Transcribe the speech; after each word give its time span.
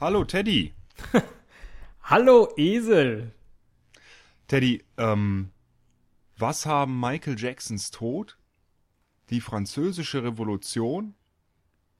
Hallo 0.00 0.22
Teddy. 0.22 0.74
Hallo 2.04 2.54
Esel. 2.56 3.32
Teddy, 4.46 4.84
ähm, 4.96 5.50
was 6.36 6.66
haben 6.66 7.00
Michael 7.00 7.36
Jacksons 7.36 7.90
Tod, 7.90 8.38
die 9.30 9.40
französische 9.40 10.22
Revolution 10.22 11.16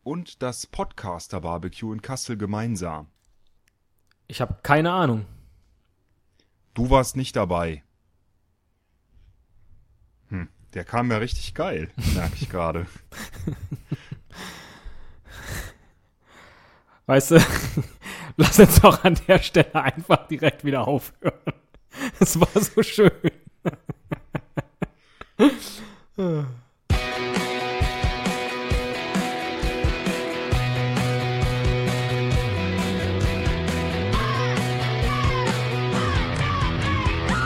und 0.04 0.42
das 0.42 0.64
Podcaster-Barbecue 0.69 1.92
in 1.92 2.00
Kassel 2.00 2.37
gemeinsam? 2.37 3.08
Ich 4.28 4.40
habe 4.40 4.60
keine 4.62 4.92
Ahnung. 4.92 5.26
Du 6.74 6.90
warst 6.90 7.17
nicht 7.17 7.35
dabei. 7.35 7.83
Hm, 10.28 10.49
der 10.72 10.85
kam 10.85 11.10
ja 11.10 11.17
richtig 11.17 11.53
geil, 11.53 11.90
merke 12.15 12.37
ich 12.37 12.49
gerade. 12.49 12.87
Weißt 17.09 17.30
du, 17.30 17.38
lass 18.37 18.59
uns 18.59 18.83
doch 18.83 19.02
an 19.02 19.19
der 19.27 19.38
Stelle 19.38 19.75
einfach 19.75 20.29
direkt 20.29 20.62
wieder 20.65 20.87
aufhören. 20.87 21.33
Es 22.21 22.39
war 22.39 22.49
so 22.55 22.83
schön. 22.83 23.11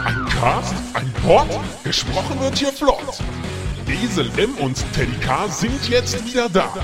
Ein 0.04 0.26
Cast, 0.28 0.74
ein 0.94 1.12
Pod, 1.22 1.46
gesprochen 1.84 2.40
wird 2.40 2.58
hier 2.58 2.72
flott. 2.72 2.98
Esel 3.86 4.28
M 4.38 4.54
und 4.56 4.84
Teddy 4.92 5.16
K 5.24 5.46
sind 5.48 5.88
jetzt 5.88 6.26
wieder 6.26 6.48
da. 6.48 6.74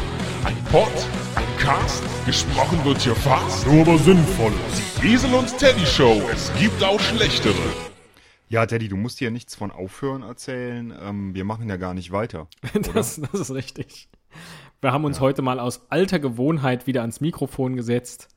Ein 0.44 0.56
Pod, 0.70 0.92
ein 1.34 1.58
Cast, 1.58 2.04
gesprochen 2.28 2.84
wird 2.84 2.98
hier 3.00 3.14
fast, 3.14 3.66
nur 3.66 3.80
aber 3.80 3.96
sinnvoll. 3.96 4.52
Die 5.02 5.14
Esel 5.14 5.32
und 5.32 5.56
Teddy 5.56 5.86
Show, 5.86 6.20
es 6.30 6.52
gibt 6.60 6.84
auch 6.84 7.00
schlechtere. 7.00 7.54
Ja, 8.50 8.66
Teddy, 8.66 8.88
du 8.88 8.98
musst 8.98 9.18
hier 9.18 9.30
nichts 9.30 9.54
von 9.54 9.70
Aufhören 9.70 10.22
erzählen. 10.22 10.92
Ähm, 11.00 11.34
wir 11.34 11.46
machen 11.46 11.66
ja 11.70 11.76
gar 11.78 11.94
nicht 11.94 12.12
weiter. 12.12 12.46
Das, 12.92 13.18
das 13.18 13.40
ist 13.40 13.50
richtig. 13.52 14.10
Wir 14.82 14.92
haben 14.92 15.06
uns 15.06 15.20
heute 15.20 15.40
mal 15.40 15.58
aus 15.58 15.86
alter 15.88 16.18
Gewohnheit 16.18 16.86
wieder 16.86 17.00
ans 17.00 17.22
Mikrofon 17.22 17.76
gesetzt. 17.76 18.28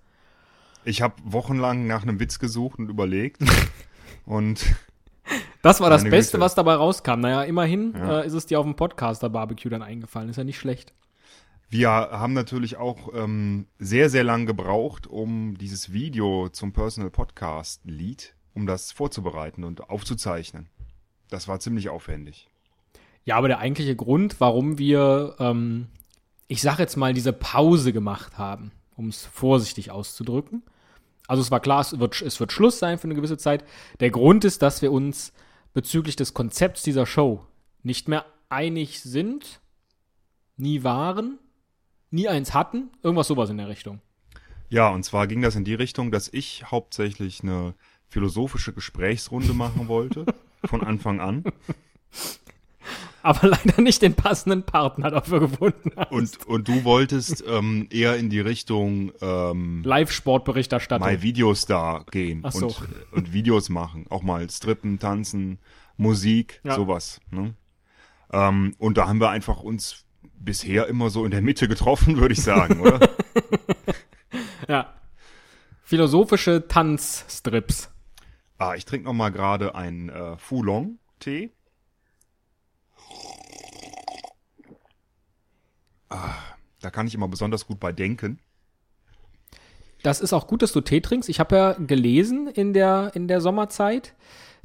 Ich 0.86 1.02
habe 1.02 1.16
wochenlang 1.26 1.86
nach 1.86 2.04
einem 2.04 2.18
Witz 2.22 2.40
gesucht 2.40 2.80
und 2.80 2.88
überlegt. 2.88 3.42
und 4.26 4.64
Das 5.64 5.82
war 5.82 5.90
das 5.90 6.06
Beste, 6.06 6.38
Güte. 6.38 6.46
was 6.46 6.56
dabei 6.56 6.76
rauskam. 6.76 7.20
Naja, 7.20 7.44
immerhin 7.44 7.94
Ja. 7.98 8.22
äh, 8.22 8.26
ist 8.26 8.34
es 8.36 8.46
dir 8.46 8.58
auf 8.58 8.66
dem 8.66 8.78
Podcaster-Barbecue 8.78 9.70
dann 9.70 9.82
eingefallen. 9.82 10.30
Ist 10.30 10.38
ja 10.38 10.46
nicht 10.46 10.60
schlecht. 10.60 10.94
Wir 11.72 11.90
haben 11.90 12.34
natürlich 12.34 12.76
auch 12.76 13.14
ähm, 13.14 13.66
sehr, 13.80 14.10
sehr 14.10 14.26
lang 14.26 14.46
gebraucht, 14.46 15.08
um 15.08 15.58
dieses 15.58 15.94
Video 15.94 16.50
zum 16.50 16.74
Personal 16.74 17.10
Podcast 17.10 17.80
Lied, 17.86 18.36
um 18.54 18.68
das 18.68 18.92
vorzubereiten 18.92 19.64
und 19.64 19.90
aufzuzeichnen. 19.90 20.68
Das 21.30 21.48
war 21.48 21.62
ziemlich 21.62 21.88
aufwendig. 21.88 22.50
Ja, 23.24 23.38
aber 23.38 23.48
der 23.48 23.60
eigentliche 23.60 23.96
Grund, 23.96 24.42
warum 24.42 24.80
wir, 24.80 25.38
ähm, 25.40 25.88
ich 26.50 26.62
sag 26.62 26.78
jetzt 26.78 26.98
mal, 26.98 27.14
diese 27.14 27.32
Pause 27.32 27.94
gemacht 27.94 28.38
haben, 28.38 28.74
um 28.98 29.08
es 29.08 29.26
vorsichtig 29.26 29.92
auszudrücken. 29.92 30.64
Also 31.26 31.42
es 31.42 31.52
war 31.52 31.62
klar, 31.62 31.80
es 31.80 31.98
wird, 31.98 32.22
es 32.22 32.42
wird 32.42 32.52
Schluss 32.52 32.80
sein 32.80 32.98
für 32.98 33.06
eine 33.06 33.16
gewisse 33.16 33.38
Zeit. 33.38 33.64
Der 34.02 34.12
Grund 34.12 34.44
ist, 34.44 34.62
dass 34.62 34.82
wir 34.82 34.92
uns 34.92 35.32
bezüglich 35.74 36.18
des 36.18 36.34
Konzepts 36.34 36.84
dieser 36.84 37.06
Show 37.06 37.46
nicht 37.82 38.10
mehr 38.10 38.26
einig 38.50 39.00
sind, 39.00 39.62
nie 40.58 40.84
waren, 40.84 41.40
nie 42.12 42.28
eins 42.28 42.54
hatten, 42.54 42.90
irgendwas 43.04 43.28
sowas 43.28 43.50
in 43.50 43.58
der 43.58 43.68
Richtung. 43.68 44.00
Ja, 44.70 44.90
und 44.90 45.04
zwar 45.04 45.28
ging 45.28 45.42
das 45.42 45.56
in 45.56 45.66
die 45.66 45.74
Richtung, 45.74 46.12
dass 46.12 46.30
ich 46.32 46.64
hauptsächlich 46.72 47.42
eine 47.44 47.74
philosophische 48.08 48.74
Gesprächsrunde 48.74 49.54
machen 49.54 49.88
wollte, 49.88 50.26
von 50.66 50.82
Anfang 50.84 51.20
an. 51.20 51.44
Aber 53.24 53.48
leider 53.48 53.82
nicht 53.82 54.02
den 54.02 54.16
passenden 54.16 54.64
Partner 54.64 55.12
dafür 55.12 55.42
gefunden 55.42 55.92
haben. 55.96 56.16
Und, 56.16 56.46
und 56.48 56.68
du 56.68 56.84
wolltest 56.84 57.44
ähm, 57.48 57.88
eher 57.92 58.16
in 58.18 58.30
die 58.32 58.40
Richtung 58.40 59.12
ähm, 59.22 59.84
Live-Sportberichterstattung. 59.84 61.08
My 61.08 61.22
Videostar 61.22 62.06
gehen 62.10 62.42
Ach 62.44 62.52
so. 62.52 62.68
und, 62.68 62.78
und 63.12 63.34
Videos 63.34 63.70
machen. 63.70 64.06
Auch 64.10 64.24
mal 64.24 64.50
strippen, 64.50 64.98
tanzen, 64.98 65.60
Musik, 65.98 66.62
Ja. 66.64 66.76
sowas. 66.76 67.20
Ne? 67.30 67.54
Ähm, 68.34 68.74
und 68.80 68.98
da 68.98 69.08
haben 69.08 69.20
wir 69.20 69.30
einfach 69.30 69.62
uns 69.62 70.04
bisher 70.24 70.88
immer 70.88 71.10
so 71.10 71.26
in 71.26 71.32
der 71.32 71.42
Mitte 71.42 71.68
getroffen, 71.68 72.18
würde 72.18 72.34
ich 72.34 72.42
sagen, 72.42 72.80
oder? 72.82 73.00
Ja. 74.68 74.94
Philosophische 75.84 76.68
Tanzstrips. 76.68 77.90
ah, 78.58 78.76
ich 78.76 78.86
trinke 78.86 79.06
noch 79.06 79.14
mal 79.14 79.30
gerade 79.30 79.76
einen 79.76 80.08
äh, 80.08 80.38
Foulon-Tee. 80.38 81.52
Ah, 86.10 86.36
da 86.80 86.90
kann 86.92 87.08
ich 87.08 87.16
immer 87.16 87.28
besonders 87.28 87.66
gut 87.68 87.80
bei 87.80 87.92
denken. 87.92 88.40
Das 90.04 90.22
ist 90.22 90.34
auch 90.34 90.48
gut, 90.48 90.62
dass 90.62 90.72
du 90.72 90.82
Tee 90.82 91.02
trinkst. 91.02 91.28
Ich 91.30 91.40
habe 91.40 91.56
ja 91.56 91.74
gelesen 91.74 92.48
in 92.48 92.74
der, 92.74 93.12
in 93.14 93.28
der 93.28 93.42
Sommerzeit, 93.42 94.16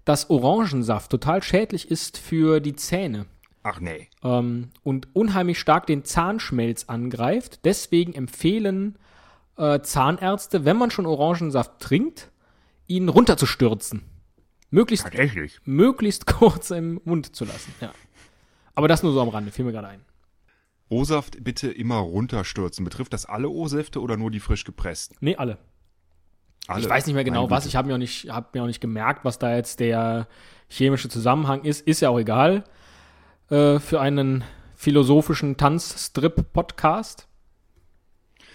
dass 0.05 0.31
Orangensaft 0.31 1.11
total 1.11 1.43
schädlich 1.43 1.91
ist 1.91 2.19
für 2.19 2.61
die 2.61 2.77
Zähne 2.77 3.27
Ach 3.69 3.81
nee. 3.81 4.09
ähm, 4.22 4.71
und 4.84 5.09
unheimlich 5.16 5.59
stark 5.59 5.87
den 5.88 6.04
Zahnschmelz 6.04 6.84
angreift. 6.84 7.65
Deswegen 7.65 8.12
empfehlen 8.15 8.97
äh, 9.56 9.81
Zahnärzte, 9.81 10.65
wenn 10.65 10.77
man 10.77 10.93
schon 10.93 11.04
Orangensaft 11.04 11.81
trinkt, 11.81 12.31
ihn 12.87 13.09
runterzustürzen. 13.09 14.03
Möglichst, 14.71 15.04
Tatsächlich. 15.04 15.59
möglichst 15.65 16.27
kurz 16.38 16.71
im 16.71 17.00
Mund 17.04 17.34
zu 17.34 17.44
lassen. 17.44 17.75
Ja. 17.81 17.91
Aber 18.77 18.87
das 18.87 19.03
nur 19.03 19.12
so 19.12 19.21
am 19.21 19.31
Rande, 19.31 19.50
fiel 19.50 19.65
mir 19.65 19.72
gerade 19.72 19.88
ein. 19.88 20.04
O-Saft 20.88 21.43
bitte 21.43 21.69
immer 21.69 21.97
runterstürzen. 21.97 22.84
Betrifft 22.84 23.12
das 23.15 23.27
alle 23.27 23.48
O-Säfte 23.48 24.00
oder 24.00 24.16
nur 24.16 24.31
die 24.31 24.38
frisch 24.38 24.62
gepressten? 24.62 25.16
Nee, 25.21 25.34
alle. 25.34 25.59
Alle. 26.69 26.83
Ich 26.83 26.88
weiß 26.88 27.06
nicht 27.06 27.15
mehr 27.16 27.25
genau 27.25 27.50
was. 27.50 27.66
Ich 27.66 27.75
habe 27.75 27.88
mir, 27.88 27.94
auch 27.94 27.98
nicht- 27.98 28.31
hab 28.31 28.54
mir 28.54 28.62
auch 28.62 28.66
nicht 28.69 28.81
gemerkt, 28.81 29.25
was 29.25 29.41
da 29.41 29.56
jetzt 29.56 29.81
der 29.81 30.28
chemische 30.69 31.09
Zusammenhang 31.09 31.65
ist. 31.65 31.84
Ist 31.84 32.00
ja 32.00 32.10
auch 32.10 32.19
egal. 32.21 32.62
Äh, 33.51 33.79
für 33.79 34.01
einen 34.01 34.45
philosophischen 34.75 35.57
Tanzstrip-Podcast. 35.57 37.29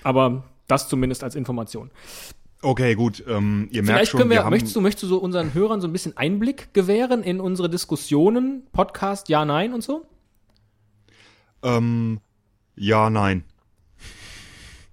Aber 0.03 0.44
das 0.68 0.90
zumindest 0.90 1.24
als 1.24 1.35
Information. 1.35 1.91
Okay, 2.62 2.96
gut. 2.96 3.24
Ähm, 3.28 3.69
ihr 3.72 3.84
merkt 3.84 3.97
Vielleicht 3.97 4.12
schon, 4.12 4.19
können 4.19 4.29
wir, 4.31 4.44
wir 4.44 4.50
möchtest, 4.50 4.75
du, 4.75 4.81
möchtest 4.81 5.03
du 5.03 5.07
so 5.07 5.18
unseren 5.18 5.53
Hörern 5.53 5.81
so 5.81 5.88
ein 5.88 5.94
bisschen 5.94 6.16
Einblick 6.18 6.74
gewähren 6.74 7.24
in 7.24 7.40
unsere 7.40 7.69
Diskussionen, 7.69 8.68
Podcast, 8.72 9.29
ja, 9.29 9.46
nein 9.46 9.74
und 9.74 9.84
so? 9.84 10.06
ähm, 11.63 12.19
ja, 12.75 13.09
nein. 13.09 13.44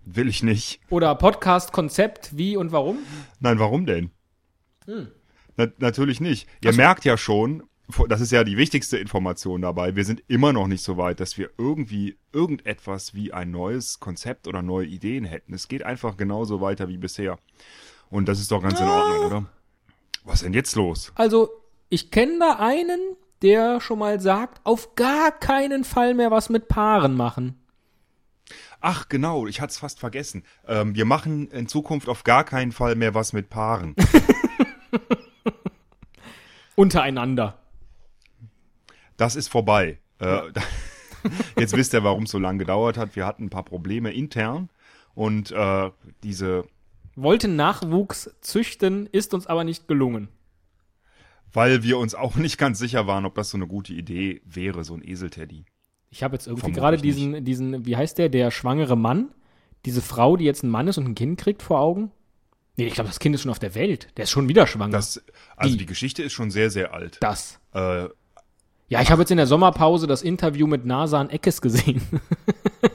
Will 0.05 0.29
ich 0.29 0.43
nicht. 0.43 0.81
Oder 0.89 1.15
Podcast-Konzept, 1.15 2.37
wie 2.37 2.57
und 2.57 2.73
warum? 2.73 2.99
Nein, 3.41 3.59
warum 3.59 3.85
denn? 3.85 4.11
Hm. 4.87 5.09
Na, 5.57 5.67
natürlich 5.79 6.21
nicht. 6.21 6.49
Ihr 6.63 6.73
so. 6.73 6.77
merkt 6.77 7.05
ja 7.05 7.19
schon, 7.19 7.63
das 8.09 8.21
ist 8.21 8.33
ja 8.33 8.45
die 8.45 8.57
wichtigste 8.57 8.99
Information 8.99 9.63
dabei, 9.63 9.97
wir 9.97 10.05
sind 10.05 10.23
immer 10.29 10.53
noch 10.53 10.67
nicht 10.67 10.83
so 10.83 10.97
weit, 10.97 11.21
dass 11.21 11.39
wir 11.39 11.51
irgendwie 11.57 12.19
irgendetwas 12.33 13.15
wie 13.15 13.33
ein 13.33 13.51
neues 13.51 14.01
Konzept 14.01 14.47
oder 14.47 14.63
neue 14.63 14.87
Ideen 14.87 15.25
hätten. 15.25 15.55
Es 15.55 15.69
geht 15.69 15.83
einfach 15.83 16.17
genauso 16.17 16.61
weiter 16.61 16.89
wie 16.89 16.99
bisher. 16.99 17.39
Und 18.11 18.29
das 18.29 18.41
ist 18.41 18.51
doch 18.51 18.63
ganz 18.63 18.81
in 18.81 18.89
Ordnung, 18.89 19.27
oder? 19.27 19.47
Was 20.25 20.41
denn 20.41 20.53
jetzt 20.53 20.77
los? 20.77 21.13
Also, 21.15 21.49
ich 21.89 22.11
kenne 22.11 22.39
da 22.39 22.57
einen, 22.59 23.01
der 23.43 23.81
schon 23.81 23.99
mal 23.99 24.21
sagt, 24.21 24.61
auf 24.65 24.95
gar 24.95 25.33
keinen 25.33 25.85
Fall 25.85 26.15
mehr 26.15 26.31
was 26.31 26.51
mit 26.51 26.69
Paaren 26.69 27.15
machen. 27.15 27.59
Ach, 28.81 29.09
genau, 29.09 29.47
ich 29.47 29.61
hatte 29.61 29.73
es 29.73 29.79
fast 29.79 29.99
vergessen. 29.99 30.45
Ähm, 30.67 30.95
wir 30.95 31.05
machen 31.05 31.51
in 31.51 31.67
Zukunft 31.67 32.09
auf 32.09 32.23
gar 32.23 32.45
keinen 32.45 32.73
Fall 32.73 32.95
mehr 32.95 33.15
was 33.15 33.33
mit 33.33 33.51
Paaren. 33.51 33.97
Untereinander. 36.77 37.59
Das 39.19 39.37
ist 39.37 39.49
vorbei. 39.49 39.99
Äh, 40.21 40.41
jetzt 41.59 41.77
wisst 41.77 41.93
ihr, 41.93 42.03
warum 42.03 42.23
es 42.23 42.31
so 42.31 42.39
lange 42.39 42.61
gedauert 42.61 42.97
hat. 42.97 43.15
Wir 43.15 43.27
hatten 43.27 43.45
ein 43.45 43.51
paar 43.51 43.65
Probleme 43.65 44.13
intern 44.13 44.71
und 45.15 45.51
äh, 45.51 45.91
diese, 46.23 46.65
Wollten 47.17 47.57
Nachwuchs 47.57 48.31
züchten, 48.41 49.07
ist 49.11 49.35
uns 49.35 49.49
aber 49.49 49.65
nicht 49.65 49.89
gelungen. 49.89 50.29
weil 51.53 51.83
wir 51.83 51.99
uns 51.99 52.15
auch 52.15 52.37
nicht 52.37 52.59
ganz 52.59 52.79
sicher 52.79 53.07
waren, 53.09 53.27
ob 53.27 53.35
das 53.35 53.51
so 53.51 53.59
eine 53.59 53.67
gute 53.67 53.93
Idee 53.93 54.41
wäre, 54.45 54.85
so 54.85 54.95
ein 54.95 55.03
Eselteddy. 55.03 55.65
Ich 56.11 56.23
habe 56.23 56.37
jetzt 56.37 56.47
irgendwie 56.47 56.71
gerade 56.71 56.97
diesen, 56.97 57.45
diesen, 57.45 57.85
wie 57.85 57.97
heißt 57.97 58.19
der, 58.19 58.29
der 58.29 58.51
schwangere 58.51 58.97
Mann, 58.97 59.31
diese 59.85 60.01
Frau, 60.01 60.37
die 60.37 60.45
jetzt 60.45 60.63
ein 60.63 60.71
Mann 60.71 60.87
ist 60.87 60.97
und 60.97 61.07
ein 61.07 61.15
Kind 61.17 61.41
kriegt 61.41 61.63
vor 61.63 61.81
Augen. 61.81 62.13
Nee, 62.77 62.87
ich 62.87 62.95
glaube, 62.95 63.09
das 63.09 63.19
Kind 63.19 63.35
ist 63.35 63.43
schon 63.43 63.51
auf 63.51 63.59
der 63.59 63.75
Welt. 63.75 64.09
Der 64.17 64.23
ist 64.25 64.31
schon 64.31 64.49
wieder 64.49 64.69
schwanger. 64.69 64.93
Das, 64.93 65.21
also 65.57 65.73
Die. 65.73 65.79
die 65.79 65.87
Geschichte 65.87 66.23
ist 66.23 66.33
schon 66.33 66.53
sehr, 66.53 66.71
sehr 66.71 66.95
alt. 66.95 67.19
das. 67.21 67.59
Äh, 67.73 68.09
Ja, 68.89 69.03
ich 69.03 69.11
habe 69.11 69.23
jetzt 69.23 69.31
in 69.31 69.37
der 69.37 69.47
Sommerpause 69.47 70.07
das 70.07 70.23
Interview 70.23 70.67
mit 70.67 70.85
Nasan 70.87 71.29
Eckes 71.31 71.61
gesehen. 71.61 72.03
du 72.83 72.89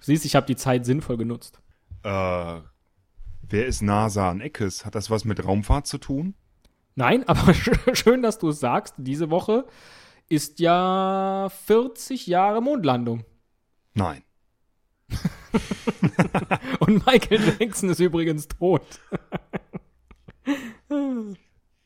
siehst, 0.00 0.24
ich 0.24 0.36
habe 0.36 0.46
die 0.46 0.56
Zeit 0.56 0.84
sinnvoll 0.86 1.16
genutzt. 1.16 1.60
äh, 2.04 2.60
Wer 3.44 3.66
ist 3.66 3.82
NASA 3.82 4.30
an 4.30 4.40
Eckes? 4.40 4.86
Hat 4.86 4.94
das 4.94 5.10
was 5.10 5.24
mit 5.24 5.44
Raumfahrt 5.44 5.86
zu 5.86 5.98
tun? 5.98 6.34
Nein, 6.94 7.24
aber 7.28 7.52
schön, 7.94 8.22
dass 8.22 8.38
du 8.38 8.48
es 8.50 8.60
sagst. 8.60 8.94
Diese 8.96 9.30
Woche 9.30 9.66
ist 10.28 10.60
ja 10.60 11.50
40 11.66 12.26
Jahre 12.28 12.62
Mondlandung. 12.62 13.24
Nein. 13.94 14.22
Und 16.78 17.04
Michael 17.04 17.40
Jackson 17.58 17.90
ist 17.90 18.00
übrigens 18.00 18.48
tot. 18.48 18.82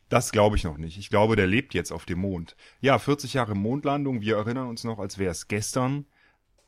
Das 0.09 0.31
glaube 0.31 0.57
ich 0.57 0.65
noch 0.65 0.79
nicht. 0.79 0.99
Ich 0.99 1.11
glaube, 1.11 1.37
der 1.37 1.47
lebt 1.47 1.75
jetzt 1.75 1.93
auf 1.93 2.05
dem 2.05 2.21
Mond. 2.21 2.57
Ja, 2.81 2.99
40 2.99 3.35
Jahre 3.35 3.55
Mondlandung. 3.55 4.21
Wir 4.21 4.37
erinnern 4.37 4.69
uns 4.69 4.85
noch, 4.85 4.99
als 4.99 5.19
wäre 5.19 5.33
es 5.33 5.49
gestern. 5.49 6.07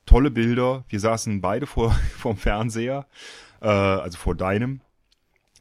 Tolle 0.07 0.31
Bilder. 0.31 0.85
Wir 0.89 1.01
saßen 1.01 1.41
beide 1.41 1.67
vor 1.67 1.93
vom 2.19 2.37
Fernseher, 2.37 3.07
äh, 3.61 3.69
also 3.69 4.19
vor 4.19 4.35
deinem. 4.35 4.81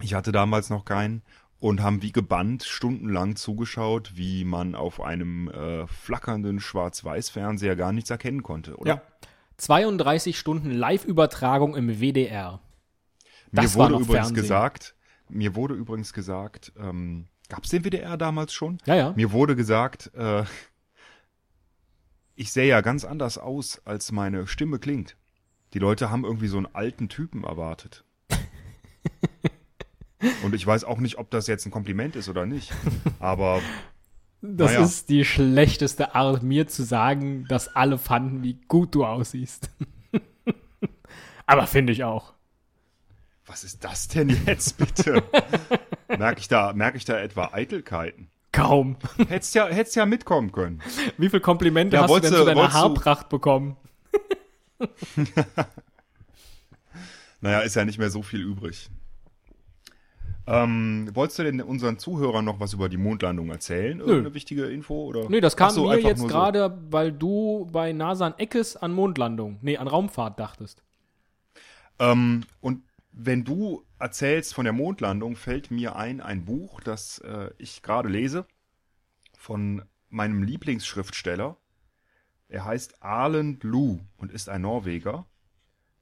Ich 0.01 0.13
hatte 0.13 0.31
damals 0.31 0.69
noch 0.69 0.85
keinen 0.85 1.21
und 1.59 1.81
haben 1.81 2.01
wie 2.01 2.11
gebannt 2.11 2.63
stundenlang 2.63 3.35
zugeschaut, 3.35 4.13
wie 4.15 4.45
man 4.45 4.75
auf 4.75 5.01
einem 5.01 5.49
äh, 5.49 5.87
flackernden 5.87 6.59
Schwarz-Weiß-Fernseher 6.59 7.75
gar 7.75 7.91
nichts 7.91 8.09
erkennen 8.09 8.43
konnte, 8.43 8.77
oder? 8.77 8.95
Ja. 8.95 9.01
32 9.57 10.37
Stunden 10.37 10.69
Live-Übertragung 10.71 11.75
im 11.75 11.99
WDR. 11.99 12.61
Das 13.51 13.75
mir 13.75 13.81
wurde 13.81 13.93
übrigens 13.95 14.11
Fernsehen. 14.11 14.35
gesagt, 14.35 14.95
mir 15.29 15.55
wurde 15.55 15.73
übrigens 15.73 16.13
gesagt, 16.13 16.73
ähm, 16.77 17.27
gab 17.49 17.63
es 17.63 17.69
den 17.69 17.83
WDR 17.83 18.17
damals 18.17 18.53
schon? 18.53 18.79
Ja, 18.85 18.95
ja. 18.95 19.13
Mir 19.15 19.31
wurde 19.31 19.55
gesagt, 19.55 20.11
äh, 20.15 20.43
ich 22.35 22.51
sehe 22.51 22.67
ja 22.67 22.81
ganz 22.81 23.03
anders 23.03 23.37
aus, 23.37 23.81
als 23.85 24.11
meine 24.11 24.47
Stimme 24.47 24.79
klingt. 24.79 25.15
Die 25.73 25.79
Leute 25.79 26.09
haben 26.09 26.23
irgendwie 26.23 26.47
so 26.47 26.57
einen 26.57 26.73
alten 26.73 27.09
Typen 27.09 27.43
erwartet. 27.43 28.03
Und 30.43 30.53
ich 30.53 30.65
weiß 30.65 30.83
auch 30.83 30.99
nicht, 30.99 31.17
ob 31.17 31.29
das 31.29 31.47
jetzt 31.47 31.65
ein 31.65 31.71
Kompliment 31.71 32.15
ist 32.15 32.29
oder 32.29 32.45
nicht. 32.45 32.71
Aber. 33.19 33.61
Das 34.41 34.71
naja. 34.71 34.85
ist 34.85 35.09
die 35.09 35.25
schlechteste 35.25 36.15
Art, 36.15 36.43
mir 36.43 36.67
zu 36.67 36.83
sagen, 36.83 37.45
dass 37.47 37.75
alle 37.75 37.97
fanden, 37.97 38.43
wie 38.43 38.59
gut 38.67 38.93
du 38.93 39.03
aussiehst. 39.03 39.71
Aber 41.47 41.65
finde 41.65 41.93
ich 41.93 42.03
auch. 42.03 42.33
Was 43.47 43.63
ist 43.63 43.83
das 43.83 44.09
denn 44.09 44.29
jetzt 44.45 44.77
bitte? 44.77 45.23
merke 46.17 46.39
ich 46.39 46.47
da, 46.47 46.73
merke 46.73 46.97
ich 46.97 47.05
da 47.05 47.17
etwa 47.19 47.49
Eitelkeiten? 47.53 48.29
Kaum. 48.51 48.97
Hättest 49.27 49.55
ja, 49.55 49.67
hättest 49.67 49.95
ja 49.95 50.05
mitkommen 50.05 50.51
können. 50.51 50.81
Wie 51.17 51.29
viele 51.29 51.41
Komplimente 51.41 51.95
ja, 51.95 52.03
hast 52.03 52.13
du 52.13 52.19
denn 52.19 52.33
zu 52.33 52.45
deiner 52.45 52.73
Haarpracht 52.73 53.29
bekommen? 53.29 53.77
naja, 57.41 57.59
ist 57.59 57.75
ja 57.75 57.85
nicht 57.85 57.99
mehr 57.99 58.09
so 58.09 58.21
viel 58.23 58.41
übrig. 58.41 58.89
Ähm, 60.49 61.09
wolltest 61.13 61.39
du 61.39 61.43
denn 61.43 61.61
unseren 61.61 61.99
Zuhörern 61.99 62.45
noch 62.45 62.61
was 62.61 62.71
über 62.73 62.87
die 62.87 62.95
Mondlandung 62.95 63.49
erzählen? 63.49 63.99
Irgendeine 63.99 64.29
Nö. 64.29 64.33
wichtige 64.33 64.65
Info? 64.67 65.05
Oder? 65.05 65.29
Nee, 65.29 65.41
das 65.41 65.57
kam 65.57 65.71
so, 65.71 65.89
mir 65.89 65.99
jetzt 65.99 66.25
gerade, 66.25 66.69
so. 66.69 66.93
weil 66.93 67.11
du 67.11 67.67
bei 67.71 67.91
NASA 67.91 68.27
an 68.27 68.33
Eckes 68.37 68.77
an 68.77 68.93
Mondlandung, 68.93 69.57
nee, 69.61 69.75
an 69.75 69.89
Raumfahrt 69.89 70.39
dachtest. 70.39 70.83
Ähm, 71.99 72.43
und 72.61 72.81
wenn 73.19 73.43
du 73.43 73.83
erzählst 73.99 74.53
von 74.53 74.63
der 74.63 74.73
Mondlandung, 74.73 75.35
fällt 75.35 75.71
mir 75.71 75.95
ein, 75.95 76.21
ein 76.21 76.45
Buch, 76.45 76.79
das 76.81 77.19
äh, 77.19 77.49
ich 77.57 77.81
gerade 77.81 78.09
lese, 78.09 78.45
von 79.35 79.83
meinem 80.09 80.43
Lieblingsschriftsteller. 80.43 81.57
Er 82.47 82.65
heißt 82.65 83.01
Arlen 83.03 83.59
Lou 83.63 83.99
und 84.17 84.31
ist 84.31 84.49
ein 84.49 84.61
Norweger. 84.61 85.25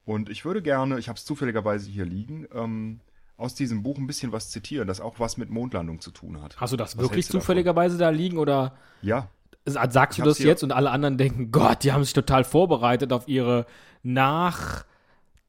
Und 0.04 0.28
ich 0.28 0.44
würde 0.44 0.62
gerne, 0.62 0.98
ich 0.98 1.08
habe 1.08 1.16
es 1.16 1.24
zufälligerweise 1.24 1.90
hier 1.90 2.04
liegen, 2.04 2.46
ähm, 2.52 3.00
aus 3.38 3.54
diesem 3.54 3.82
Buch 3.82 3.98
ein 3.98 4.06
bisschen 4.06 4.32
was 4.32 4.50
zitieren, 4.50 4.86
das 4.86 5.00
auch 5.00 5.18
was 5.18 5.36
mit 5.38 5.50
Mondlandung 5.50 6.00
zu 6.00 6.10
tun 6.10 6.42
hat. 6.42 6.60
Hast 6.60 6.72
du 6.72 6.76
das 6.76 6.96
was 6.96 7.02
wirklich 7.02 7.26
zufälligerweise 7.26 7.98
da 7.98 8.10
liegen 8.10 8.38
oder? 8.38 8.76
Ja. 9.00 9.28
Sagst 9.64 10.18
du 10.18 10.22
das 10.22 10.38
jetzt 10.38 10.62
und 10.62 10.70
alle 10.70 10.90
anderen 10.90 11.18
denken, 11.18 11.50
Gott, 11.50 11.82
die 11.82 11.92
haben 11.92 12.04
sich 12.04 12.12
total 12.12 12.44
vorbereitet 12.44 13.12
auf 13.12 13.26
ihre 13.26 13.66
nach 14.02 14.84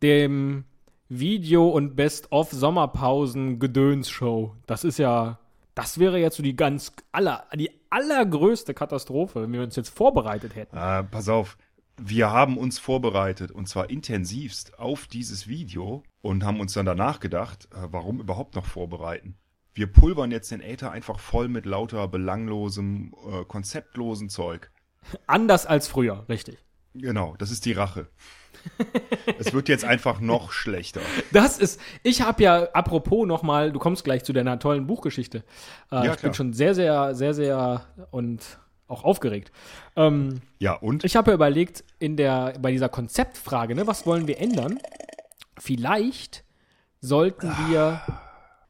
dem 0.02 0.66
Video- 1.09 1.69
und 1.69 1.95
Best-of-Sommerpausen-Gedöns-Show. 1.95 4.56
Das 4.65 4.83
ist 4.83 5.00
ja, 5.00 5.39
das 5.75 6.00
wäre 6.00 6.19
jetzt 6.19 6.38
so 6.38 6.44
die 6.44 6.56
ganz, 6.56 6.94
aller, 7.12 7.45
die 7.56 7.71
allergrößte 7.89 8.74
Katastrophe, 8.74 9.44
wenn 9.44 9.54
wir 9.54 9.62
uns 9.62 9.75
jetzt 9.75 9.89
vorbereitet 9.89 10.56
hätten. 10.56 10.75
Äh, 10.75 11.04
pass 11.04 11.30
auf, 11.30 11.57
wir 11.98 12.31
haben 12.31 12.57
uns 12.57 12.80
vorbereitet 12.80 13.51
und 13.51 13.68
zwar 13.68 13.89
intensivst 13.89 14.80
auf 14.80 15.07
dieses 15.07 15.48
Video 15.48 16.04
und 16.21 16.44
haben 16.44 16.59
uns 16.59 16.74
dann 16.74 16.86
danach 16.86 17.19
gedacht, 17.19 17.68
äh, 17.74 17.88
warum 17.92 18.19
überhaupt 18.19 18.56
noch 18.56 18.65
vorbereiten? 18.65 19.36
Wir 19.74 19.88
pulvern 19.88 20.31
jetzt 20.31 20.51
den 20.51 20.62
Äther 20.62 20.92
einfach 20.92 21.19
voll 21.19 21.48
mit 21.48 21.65
lauter 21.65 22.07
belanglosem, 22.07 23.13
äh, 23.31 23.45
konzeptlosen 23.45 24.30
Zeug. 24.30 24.71
Anders 25.25 25.65
als 25.65 25.88
früher, 25.88 26.25
richtig. 26.27 26.57
Genau, 26.94 27.36
das 27.38 27.51
ist 27.51 27.65
die 27.65 27.74
Rache. 27.74 28.07
es 29.39 29.54
wird 29.54 29.69
jetzt 29.69 29.86
einfach 29.86 30.19
noch 30.19 30.51
schlechter. 30.51 31.01
Das 31.31 31.57
ist, 31.57 31.80
ich 32.04 32.21
habe 32.21 32.44
ja, 32.44 32.63
apropos 32.74 33.27
nochmal, 33.27 33.71
du 33.71 33.80
kommst 33.80 34.04
gleich 34.04 34.24
zu 34.24 34.33
deiner 34.33 34.59
tollen 34.59 34.88
Buchgeschichte. 34.88 35.39
Äh, 35.92 35.95
ja, 35.95 36.00
ich 36.00 36.06
klar. 36.06 36.18
bin 36.21 36.33
schon 36.33 36.54
sehr, 36.54 36.75
sehr, 36.75 37.15
sehr, 37.15 37.33
sehr 37.33 37.86
und 38.12 38.59
auch 38.88 39.04
aufgeregt. 39.04 39.51
Ähm, 39.95 40.42
ja, 40.59 40.74
und? 40.74 41.04
Ich 41.04 41.15
habe 41.15 41.31
ja 41.31 41.36
überlegt, 41.36 41.83
in 42.00 42.18
der, 42.18 42.54
bei 42.59 42.71
dieser 42.71 42.89
Konzeptfrage, 42.89 43.75
ne, 43.75 43.88
was 43.88 44.06
wollen 44.06 44.27
wir 44.27 44.39
ändern? 44.39 44.80
Vielleicht 45.57 46.44
sollten 47.01 47.54
wir 47.68 48.01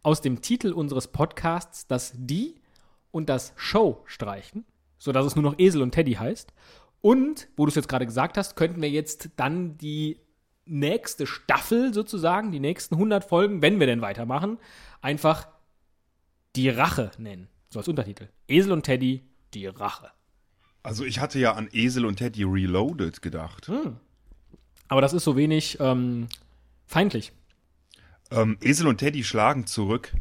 aus 0.03 0.21
dem 0.21 0.41
Titel 0.41 0.71
unseres 0.71 1.07
Podcasts 1.07 1.87
das 1.87 2.13
Die 2.15 2.55
und 3.11 3.29
das 3.29 3.53
Show 3.55 4.01
streichen, 4.05 4.65
sodass 4.97 5.25
es 5.25 5.35
nur 5.35 5.43
noch 5.43 5.59
Esel 5.59 5.81
und 5.81 5.91
Teddy 5.91 6.13
heißt. 6.13 6.53
Und, 7.01 7.47
wo 7.55 7.65
du 7.65 7.69
es 7.69 7.75
jetzt 7.75 7.87
gerade 7.87 8.05
gesagt 8.05 8.37
hast, 8.37 8.55
könnten 8.55 8.81
wir 8.81 8.89
jetzt 8.89 9.29
dann 9.35 9.77
die 9.77 10.19
nächste 10.65 11.27
Staffel 11.27 11.93
sozusagen, 11.93 12.51
die 12.51 12.59
nächsten 12.59 12.95
100 12.95 13.23
Folgen, 13.23 13.61
wenn 13.61 13.79
wir 13.79 13.87
denn 13.87 14.01
weitermachen, 14.01 14.57
einfach 15.01 15.47
die 16.55 16.69
Rache 16.69 17.11
nennen. 17.17 17.47
So 17.69 17.79
als 17.79 17.87
Untertitel. 17.87 18.29
Esel 18.47 18.71
und 18.71 18.83
Teddy, 18.83 19.23
die 19.53 19.67
Rache. 19.67 20.11
Also 20.83 21.03
ich 21.03 21.19
hatte 21.19 21.39
ja 21.39 21.53
an 21.53 21.67
Esel 21.71 22.05
und 22.05 22.17
Teddy 22.17 22.43
Reloaded 22.43 23.21
gedacht. 23.21 23.67
Hm. 23.67 23.97
Aber 24.87 25.01
das 25.01 25.13
ist 25.13 25.23
so 25.23 25.35
wenig 25.35 25.77
ähm, 25.79 26.27
feindlich. 26.85 27.33
Ähm, 28.31 28.57
Esel 28.61 28.87
und 28.87 28.97
Teddy 28.97 29.23
schlagen 29.23 29.67
zurück. 29.67 30.13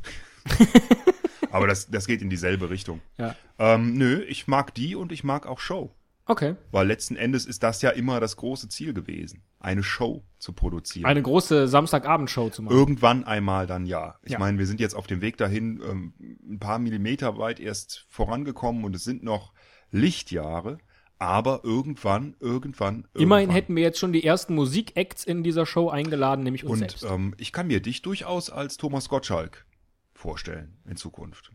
Aber 1.50 1.66
das, 1.66 1.88
das 1.88 2.06
geht 2.06 2.20
in 2.20 2.30
dieselbe 2.30 2.68
Richtung. 2.68 3.00
Ja. 3.16 3.34
Ähm, 3.58 3.94
nö, 3.96 4.22
ich 4.22 4.46
mag 4.46 4.74
die 4.74 4.94
und 4.94 5.12
ich 5.12 5.24
mag 5.24 5.46
auch 5.46 5.60
Show. 5.60 5.94
Okay. 6.28 6.56
Weil 6.72 6.88
letzten 6.88 7.14
Endes 7.14 7.46
ist 7.46 7.62
das 7.62 7.82
ja 7.82 7.90
immer 7.90 8.18
das 8.18 8.36
große 8.36 8.68
Ziel 8.68 8.92
gewesen, 8.92 9.44
eine 9.60 9.84
Show 9.84 10.24
zu 10.38 10.52
produzieren. 10.52 11.06
Eine 11.06 11.22
große 11.22 11.68
Samstagabendshow 11.68 12.50
zu 12.50 12.62
machen. 12.62 12.76
Irgendwann 12.76 13.24
einmal 13.24 13.68
dann 13.68 13.86
ja. 13.86 14.16
Ich 14.24 14.32
ja. 14.32 14.38
meine, 14.40 14.58
wir 14.58 14.66
sind 14.66 14.80
jetzt 14.80 14.94
auf 14.94 15.06
dem 15.06 15.20
Weg 15.20 15.36
dahin 15.36 15.80
ähm, 15.88 16.14
ein 16.50 16.58
paar 16.58 16.80
Millimeter 16.80 17.38
weit 17.38 17.60
erst 17.60 18.06
vorangekommen 18.08 18.84
und 18.84 18.96
es 18.96 19.04
sind 19.04 19.22
noch 19.22 19.52
Lichtjahre. 19.92 20.78
Aber 21.18 21.60
irgendwann, 21.62 22.36
irgendwann, 22.40 22.96
irgendwann. 22.96 23.22
Immerhin 23.22 23.50
hätten 23.50 23.74
wir 23.74 23.82
jetzt 23.82 23.98
schon 23.98 24.12
die 24.12 24.22
ersten 24.22 24.54
Musikacts 24.54 25.24
in 25.24 25.42
dieser 25.42 25.64
Show 25.64 25.88
eingeladen, 25.88 26.44
nämlich 26.44 26.64
uns 26.64 26.72
und, 26.72 26.78
selbst. 26.78 27.04
Und 27.04 27.10
ähm, 27.10 27.34
ich 27.38 27.52
kann 27.52 27.68
mir 27.68 27.80
dich 27.80 28.02
durchaus 28.02 28.50
als 28.50 28.76
Thomas 28.76 29.08
Gottschalk 29.08 29.64
vorstellen 30.12 30.76
in 30.84 30.96
Zukunft. 30.96 31.52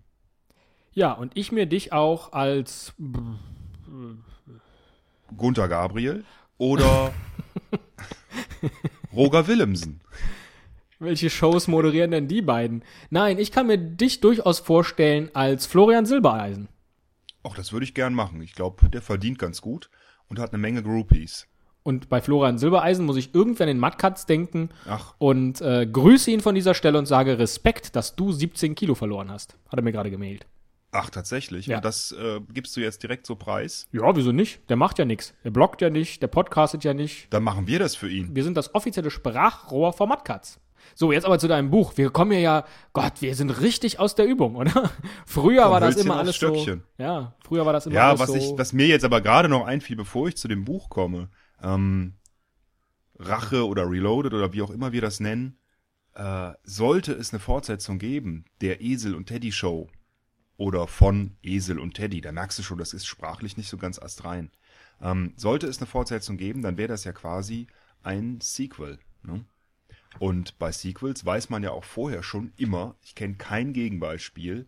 Ja, 0.94 1.12
und 1.12 1.38
ich 1.38 1.52
mir 1.52 1.68
dich 1.68 1.94
auch 1.94 2.34
als 2.34 2.96
Gunther 5.38 5.68
Gabriel 5.68 6.24
oder 6.58 7.14
Roger 9.16 9.48
Willemsen. 9.48 10.02
Welche 11.00 11.32
Shows 11.32 11.68
moderieren 11.68 12.12
denn 12.12 12.28
die 12.28 12.44
beiden? 12.44 12.84
Nein, 13.10 13.40
ich 13.40 13.52
kann 13.52 13.68
mir 13.68 13.78
dich 13.78 14.22
durchaus 14.22 14.60
vorstellen 14.60 15.32
als 15.34 15.66
Florian 15.66 16.06
Silbereisen. 16.06 16.68
Ach, 17.44 17.56
das 17.56 17.74
würde 17.74 17.86
ich 17.86 17.96
gern 17.96 18.14
machen. 18.14 18.42
Ich 18.42 18.54
glaube, 18.54 18.88
der 18.88 19.02
verdient 19.02 19.40
ganz 19.40 19.62
gut 19.62 19.90
und 20.28 20.38
hat 20.38 20.54
eine 20.54 20.62
Menge 20.62 20.84
Groupies. 20.84 21.48
Und 21.84 22.10
bei 22.10 22.22
Florian 22.22 22.60
Silbereisen 22.60 23.06
muss 23.06 23.18
ich 23.18 23.34
irgendwann 23.34 23.68
in 23.68 23.80
Matkatz 23.80 24.28
denken 24.28 24.70
Ach. 24.88 25.16
und 25.18 25.62
äh, 25.62 25.88
grüße 25.88 26.30
ihn 26.30 26.42
von 26.42 26.54
dieser 26.54 26.76
Stelle 26.76 27.00
und 27.00 27.08
sage 27.08 27.40
Respekt, 27.40 27.96
dass 27.96 28.16
du 28.16 28.32
17 28.32 28.76
Kilo 28.76 28.94
verloren 28.94 29.32
hast. 29.32 29.58
Hat 29.68 29.80
er 29.80 29.82
mir 29.84 29.92
gerade 29.92 30.12
gemailt. 30.12 30.46
Ach, 30.92 31.10
tatsächlich? 31.10 31.68
Ja. 31.68 31.78
Und 31.78 31.86
das 31.86 32.12
äh, 32.12 32.42
gibst 32.54 32.76
du 32.76 32.82
jetzt 32.82 33.02
direkt 33.02 33.26
so 33.26 33.36
preis? 33.36 33.88
Ja, 33.94 34.14
wieso 34.16 34.34
nicht? 34.34 34.70
Der 34.70 34.76
macht 34.76 35.00
ja 35.00 35.06
nichts. 35.06 35.34
Der 35.44 35.52
bloggt 35.52 35.82
ja 35.82 35.90
nicht, 35.90 36.22
der 36.22 36.28
podcastet 36.28 36.84
ja 36.84 36.94
nicht. 36.94 37.34
Dann 37.34 37.44
machen 37.44 37.66
wir 37.66 37.80
das 37.80 37.96
für 37.96 38.10
ihn. 38.10 38.36
Wir 38.36 38.44
sind 38.44 38.58
das 38.58 38.76
offizielle 38.76 39.10
Sprachrohr 39.10 39.94
von 39.94 40.10
Matkatz. 40.10 40.60
So, 40.94 41.14
jetzt 41.14 41.26
aber 41.26 41.40
zu 41.40 41.48
deinem 41.48 41.70
Buch. 41.70 41.94
Wir 41.96 42.10
kommen 42.10 42.32
hier 42.32 42.42
ja, 42.42 42.66
Gott, 42.92 43.22
wir 43.22 43.36
sind 43.36 43.62
richtig 43.62 44.00
aus 44.00 44.16
der 44.16 44.26
Übung, 44.26 44.56
oder? 44.58 44.92
Früher 45.26 45.64
Vom 45.64 45.72
war 45.72 45.80
das 45.80 45.96
immer 45.96 46.18
alles 46.18 46.36
Stöckchen. 46.36 46.84
so. 46.98 47.04
Ja, 47.04 47.36
früher 47.46 47.66
war 47.66 47.72
das 47.72 47.86
immer 47.86 47.96
ja, 47.96 48.10
alles 48.10 48.20
was 48.20 48.28
so. 48.30 48.36
Ja, 48.36 48.58
was 48.58 48.74
mir 48.74 48.88
jetzt 48.88 49.06
aber 49.06 49.22
gerade 49.22 49.48
noch 49.48 49.66
einfiel, 49.66 49.96
bevor 49.96 50.28
ich 50.28 50.36
zu 50.36 50.48
dem 50.48 50.66
Buch 50.66 50.90
komme, 50.90 51.30
ähm, 51.64 52.16
Rache 53.18 53.66
oder 53.66 53.90
Reloaded 53.90 54.34
oder 54.34 54.52
wie 54.52 54.62
auch 54.62 54.72
immer 54.72 54.92
wir 54.92 55.02
das 55.02 55.20
nennen, 55.20 55.58
äh, 56.16 56.52
sollte 56.64 57.14
es 57.14 57.32
eine 57.32 57.40
Fortsetzung 57.40 58.00
geben, 58.00 58.46
der 58.60 58.82
Esel 58.82 59.16
und 59.16 59.28
Teddy 59.28 59.52
Show 59.52 59.88
oder 60.62 60.86
von 60.86 61.36
Esel 61.42 61.80
und 61.80 61.96
Teddy, 61.96 62.22
da 62.22 62.32
merkst 62.32 62.60
du 62.60 62.62
schon, 62.62 62.78
das 62.78 62.94
ist 62.94 63.08
sprachlich 63.08 63.58
nicht 63.58 63.68
so 63.68 63.78
ganz 63.78 63.98
astrein. 63.98 64.52
Ähm, 65.02 65.34
sollte 65.36 65.66
es 65.66 65.80
eine 65.80 65.88
Fortsetzung 65.88 66.38
geben, 66.38 66.62
dann 66.62 66.78
wäre 66.78 66.90
das 66.90 67.04
ja 67.04 67.14
quasi 67.14 67.66
ein 68.04 68.38
Sequel. 68.42 69.00
Ne? 69.24 69.44
Und 70.20 70.60
bei 70.60 70.72
Sequels 70.72 71.26
weiß 71.26 71.50
man 71.50 71.64
ja 71.64 71.72
auch 71.72 71.84
vorher 71.84 72.22
schon 72.22 72.54
immer, 72.58 72.96
ich 73.02 73.16
kenne 73.16 73.38
kein 73.38 73.74
Gegenbeispiel, 73.74 74.68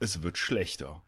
es 0.00 0.22
wird 0.22 0.36
schlechter. 0.36 1.02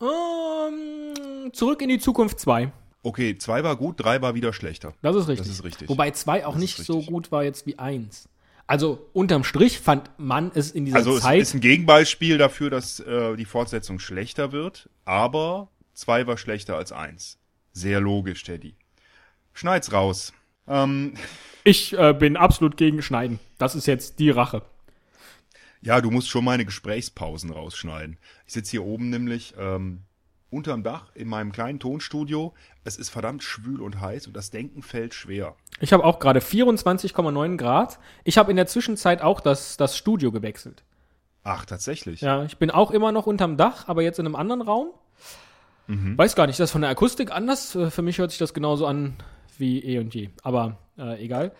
Ähm, 0.00 1.52
zurück 1.52 1.82
in 1.82 1.88
die 1.88 2.00
Zukunft 2.00 2.40
2. 2.40 2.72
Okay, 3.04 3.38
zwei 3.38 3.62
war 3.62 3.76
gut, 3.76 4.00
drei 4.00 4.20
war 4.22 4.34
wieder 4.34 4.52
schlechter. 4.52 4.94
Das 5.02 5.14
ist 5.14 5.28
richtig. 5.28 5.46
Das 5.46 5.54
ist 5.54 5.62
richtig. 5.62 5.88
Wobei 5.88 6.10
2 6.10 6.46
auch 6.46 6.54
Das 6.54 6.60
nicht 6.60 6.78
so 6.78 7.00
gut 7.00 7.30
war 7.30 7.44
jetzt 7.44 7.64
wie 7.64 7.78
1. 7.78 8.28
Also 8.66 9.08
unterm 9.12 9.44
Strich 9.44 9.78
fand 9.78 10.10
man 10.18 10.50
es 10.54 10.72
in 10.72 10.84
dieser 10.86 10.96
Also 10.98 11.16
es 11.16 11.22
Zeit. 11.22 11.40
ist 11.40 11.54
ein 11.54 11.60
Gegenbeispiel 11.60 12.36
dafür, 12.38 12.68
dass 12.70 12.98
äh, 13.00 13.36
die 13.36 13.44
Fortsetzung 13.44 13.98
schlechter 14.00 14.50
wird, 14.52 14.88
aber 15.04 15.68
zwei 15.94 16.26
war 16.26 16.36
schlechter 16.36 16.76
als 16.76 16.90
eins. 16.90 17.38
Sehr 17.72 18.00
logisch, 18.00 18.42
Teddy. 18.42 18.74
Schneid's 19.52 19.92
raus. 19.92 20.32
Ähm, 20.66 21.14
ich 21.62 21.96
äh, 21.96 22.12
bin 22.12 22.36
absolut 22.36 22.76
gegen 22.76 23.02
Schneiden. 23.02 23.38
Das 23.58 23.74
ist 23.76 23.86
jetzt 23.86 24.18
die 24.18 24.30
Rache. 24.30 24.62
ja, 25.80 26.00
du 26.00 26.10
musst 26.10 26.28
schon 26.28 26.44
meine 26.44 26.64
Gesprächspausen 26.64 27.50
rausschneiden. 27.52 28.18
Ich 28.46 28.54
sitze 28.54 28.72
hier 28.72 28.84
oben 28.84 29.10
nämlich 29.10 29.54
ähm, 29.58 30.02
unterm 30.50 30.82
Dach 30.82 31.10
in 31.14 31.28
meinem 31.28 31.52
kleinen 31.52 31.80
Tonstudio. 31.80 32.54
Es 32.84 32.96
ist 32.96 33.08
verdammt 33.08 33.42
schwül 33.42 33.80
und 33.80 34.00
heiß 34.00 34.26
und 34.26 34.36
das 34.36 34.50
Denken 34.50 34.82
fällt 34.82 35.14
schwer. 35.14 35.54
Ich 35.80 35.92
habe 35.92 36.04
auch 36.04 36.18
gerade 36.18 36.40
24,9 36.40 37.56
Grad. 37.56 37.98
Ich 38.24 38.38
habe 38.38 38.50
in 38.50 38.56
der 38.56 38.66
Zwischenzeit 38.66 39.22
auch 39.22 39.40
das, 39.40 39.76
das 39.76 39.96
Studio 39.96 40.32
gewechselt. 40.32 40.84
Ach, 41.42 41.64
tatsächlich. 41.64 42.22
Ja, 42.22 42.44
ich 42.44 42.58
bin 42.58 42.70
auch 42.70 42.90
immer 42.90 43.12
noch 43.12 43.26
unterm 43.26 43.56
Dach, 43.56 43.86
aber 43.88 44.02
jetzt 44.02 44.18
in 44.18 44.26
einem 44.26 44.36
anderen 44.36 44.62
Raum. 44.62 44.88
Mhm. 45.86 46.18
Weiß 46.18 46.34
gar 46.34 46.46
nicht, 46.46 46.54
ist 46.54 46.60
das 46.60 46.72
von 46.72 46.80
der 46.80 46.90
Akustik 46.90 47.30
anders? 47.30 47.78
Für 47.90 48.02
mich 48.02 48.18
hört 48.18 48.30
sich 48.30 48.38
das 48.38 48.54
genauso 48.54 48.86
an 48.86 49.14
wie 49.60 49.80
eh 49.82 49.98
und 49.98 50.14
je. 50.14 50.30
Aber 50.42 50.78
äh, 50.98 51.22
egal. 51.24 51.52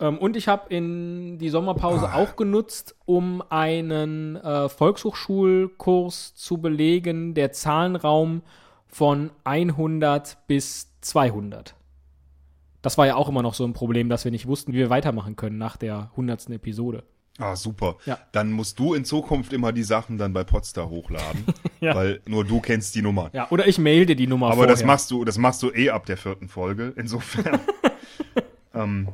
Ähm, 0.00 0.18
und 0.18 0.36
ich 0.36 0.48
habe 0.48 0.72
in 0.72 1.38
die 1.38 1.48
Sommerpause 1.48 2.14
auch 2.14 2.36
genutzt, 2.36 2.96
um 3.04 3.42
einen 3.48 4.36
äh, 4.36 4.68
Volkshochschulkurs 4.68 6.34
zu 6.34 6.58
belegen, 6.58 7.34
der 7.34 7.52
Zahlenraum 7.52 8.42
von 8.86 9.30
100 9.44 10.46
bis 10.46 10.92
200. 11.00 11.74
Das 12.82 12.98
war 12.98 13.06
ja 13.06 13.16
auch 13.16 13.28
immer 13.28 13.42
noch 13.42 13.54
so 13.54 13.64
ein 13.64 13.72
Problem, 13.72 14.08
dass 14.08 14.24
wir 14.24 14.30
nicht 14.30 14.46
wussten, 14.46 14.72
wie 14.72 14.78
wir 14.78 14.90
weitermachen 14.90 15.36
können 15.36 15.58
nach 15.58 15.76
der 15.76 16.10
100. 16.12 16.50
Episode. 16.50 17.02
Ah, 17.38 17.56
super. 17.56 17.96
Ja. 18.06 18.18
Dann 18.32 18.52
musst 18.52 18.78
du 18.78 18.94
in 18.94 19.04
Zukunft 19.04 19.52
immer 19.52 19.72
die 19.72 19.82
Sachen 19.82 20.18
dann 20.18 20.32
bei 20.32 20.44
Podstar 20.44 20.88
hochladen, 20.88 21.44
Ja. 21.80 21.94
weil 21.94 22.20
nur 22.26 22.44
du 22.44 22.60
kennst 22.60 22.94
die 22.94 23.02
Nummer. 23.02 23.30
Ja, 23.32 23.48
oder 23.50 23.66
ich 23.66 23.78
mail 23.78 24.06
dir 24.06 24.14
die 24.16 24.28
Nummer 24.28 24.46
Aber 24.46 24.54
vorher. 24.56 24.72
das 24.72 24.84
machst 24.84 25.10
du, 25.10 25.24
das 25.24 25.36
machst 25.36 25.62
du 25.62 25.70
eh 25.72 25.90
ab 25.90 26.06
der 26.06 26.16
vierten 26.16 26.48
Folge. 26.48 26.92
Insofern. 26.96 27.58
ähm, 28.74 29.08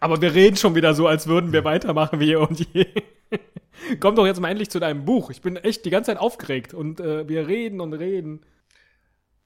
Aber 0.00 0.20
wir 0.22 0.34
reden 0.34 0.56
schon 0.56 0.74
wieder 0.74 0.94
so, 0.94 1.06
als 1.06 1.26
würden 1.26 1.52
wir 1.52 1.64
weitermachen 1.64 2.20
wie 2.20 2.36
und 2.36 2.66
je. 2.74 2.86
Komm 4.00 4.16
doch 4.16 4.26
jetzt 4.26 4.40
mal 4.40 4.48
endlich 4.50 4.70
zu 4.70 4.80
deinem 4.80 5.04
Buch. 5.04 5.30
Ich 5.30 5.42
bin 5.42 5.56
echt 5.56 5.84
die 5.84 5.90
ganze 5.90 6.10
Zeit 6.12 6.18
aufgeregt 6.20 6.72
und 6.74 7.00
äh, 7.00 7.28
wir 7.28 7.46
reden 7.48 7.80
und 7.80 7.92
reden. 7.92 8.40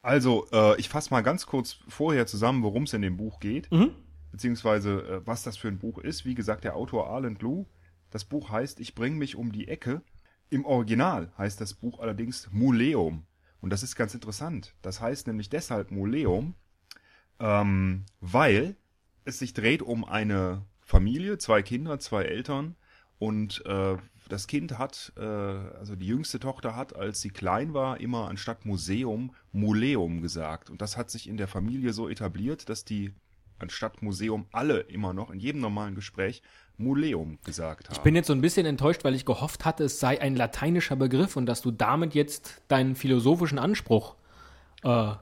also, 0.01 0.47
äh, 0.53 0.79
ich 0.79 0.89
fasse 0.89 1.11
mal 1.11 1.23
ganz 1.23 1.47
kurz 1.47 1.79
vorher 1.89 2.27
zusammen, 2.27 2.63
worum 2.63 2.85
es 2.85 2.93
in 2.93 3.03
dem 3.03 3.17
Buch 3.17 3.41
geht, 3.41 3.69
beziehungsweise 4.31 5.21
äh, 5.23 5.27
was 5.27 5.43
das 5.43 5.57
für 5.57 5.69
ein 5.69 5.79
Buch 5.79 5.99
ist. 5.99 6.25
Wie 6.25 6.35
gesagt, 6.35 6.65
der 6.65 6.77
Autor 6.77 7.09
Arlen 7.09 7.37
Lou. 7.41 7.67
Das 8.13 8.25
Buch 8.25 8.51
heißt 8.51 8.79
Ich 8.79 8.95
bring 8.95 9.17
mich 9.19 9.37
um 9.37 9.51
die 9.51 9.67
Ecke. 9.69 10.03
Im 10.51 10.67
Original 10.67 11.33
heißt 11.39 11.61
das 11.61 11.75
Buch 11.75 11.99
allerdings 11.99 12.51
Muleum. 12.53 13.25
Und 13.61 13.71
das 13.71 13.83
ist 13.83 13.97
ganz 13.97 14.13
interessant. 14.13 14.75
Das 14.83 15.01
heißt 15.01 15.27
nämlich 15.27 15.49
deshalb 15.49 15.91
Muleum, 15.91 16.55
ähm, 17.41 18.05
weil 18.21 18.77
es 19.25 19.39
sich 19.39 19.55
dreht 19.55 19.81
um 19.83 20.05
eine 20.05 20.67
Familie, 20.81 21.39
zwei 21.39 21.63
Kinder, 21.63 21.99
zwei 21.99 22.25
Eltern 22.25 22.77
und 23.19 23.65
äh, 23.65 23.97
das 24.29 24.47
Kind 24.47 24.79
hat, 24.79 25.13
äh, 25.17 25.23
also 25.23 25.97
die 25.97 26.07
jüngste 26.07 26.39
Tochter 26.39 26.77
hat, 26.77 26.95
als 26.95 27.21
sie 27.21 27.31
klein 27.31 27.73
war, 27.73 28.01
immer 28.01 28.29
anstatt 28.29 28.67
Museum 28.67 29.35
Muleum 29.53 30.21
gesagt. 30.21 30.69
Und 30.69 30.83
das 30.83 30.97
hat 30.97 31.11
sich 31.11 31.29
in 31.29 31.39
der 31.39 31.49
Familie 31.49 31.93
so 31.93 32.09
etabliert, 32.09 32.69
dass 32.69 32.85
die 32.85 33.15
anstatt 33.63 34.03
Museum 34.03 34.47
alle 34.53 34.81
immer 34.81 35.13
noch 35.13 35.31
in 35.31 35.41
jedem 35.41 35.61
normalen 35.61 35.95
Gespräch 35.95 36.43
Muleum 36.77 37.39
gesagt 37.45 37.89
haben. 37.89 37.97
Ich 37.97 38.03
bin 38.03 38.15
jetzt 38.15 38.27
so 38.27 38.33
ein 38.33 38.41
bisschen 38.41 38.67
enttäuscht, 38.67 39.05
weil 39.05 39.15
ich 39.15 39.25
gehofft 39.25 39.65
hatte, 39.65 39.85
es 39.85 40.01
sei 40.01 40.21
ein 40.21 40.37
lateinischer 40.37 40.97
Begriff 40.97 41.37
und 41.37 41.47
dass 41.47 41.63
du 41.63 41.71
damit 41.71 42.15
jetzt 42.15 42.63
deinen 42.69 42.97
philosophischen 42.97 43.59
Anspruch 43.59 44.17
äh, 44.83 45.13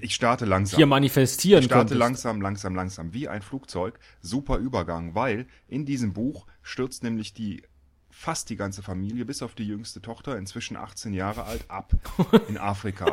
ich 0.00 0.14
starte 0.14 0.46
langsam. 0.46 0.76
hier 0.78 0.86
manifestieren 0.86 1.60
Ich 1.60 1.66
starte 1.66 1.90
könntest. 1.90 1.98
langsam, 1.98 2.40
langsam, 2.40 2.74
langsam, 2.74 3.12
wie 3.12 3.28
ein 3.28 3.42
Flugzeug. 3.42 3.98
Super 4.22 4.56
Übergang, 4.56 5.14
weil 5.14 5.46
in 5.68 5.84
diesem 5.84 6.14
Buch 6.14 6.46
stürzt 6.62 7.02
nämlich 7.02 7.34
die 7.34 7.62
fast 8.10 8.48
die 8.48 8.56
ganze 8.56 8.82
Familie, 8.82 9.26
bis 9.26 9.42
auf 9.42 9.54
die 9.54 9.66
jüngste 9.66 10.00
Tochter, 10.00 10.38
inzwischen 10.38 10.78
18 10.78 11.12
Jahre 11.12 11.44
alt, 11.44 11.66
ab 11.68 11.92
in 12.48 12.56
Afrika. 12.56 13.12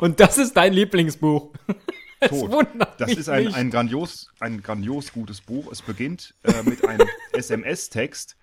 Und 0.00 0.18
das 0.18 0.38
ist 0.38 0.56
dein 0.56 0.72
Lieblingsbuch. 0.72 1.52
Tot. 2.28 2.66
Das 2.98 3.12
ist 3.12 3.28
ein, 3.28 3.54
ein, 3.54 3.70
grandios, 3.70 4.30
ein 4.40 4.62
grandios 4.62 5.12
gutes 5.12 5.40
Buch. 5.40 5.70
Es 5.72 5.82
beginnt 5.82 6.34
äh, 6.42 6.62
mit 6.62 6.84
einem 6.86 7.08
SMS-Text. 7.32 8.36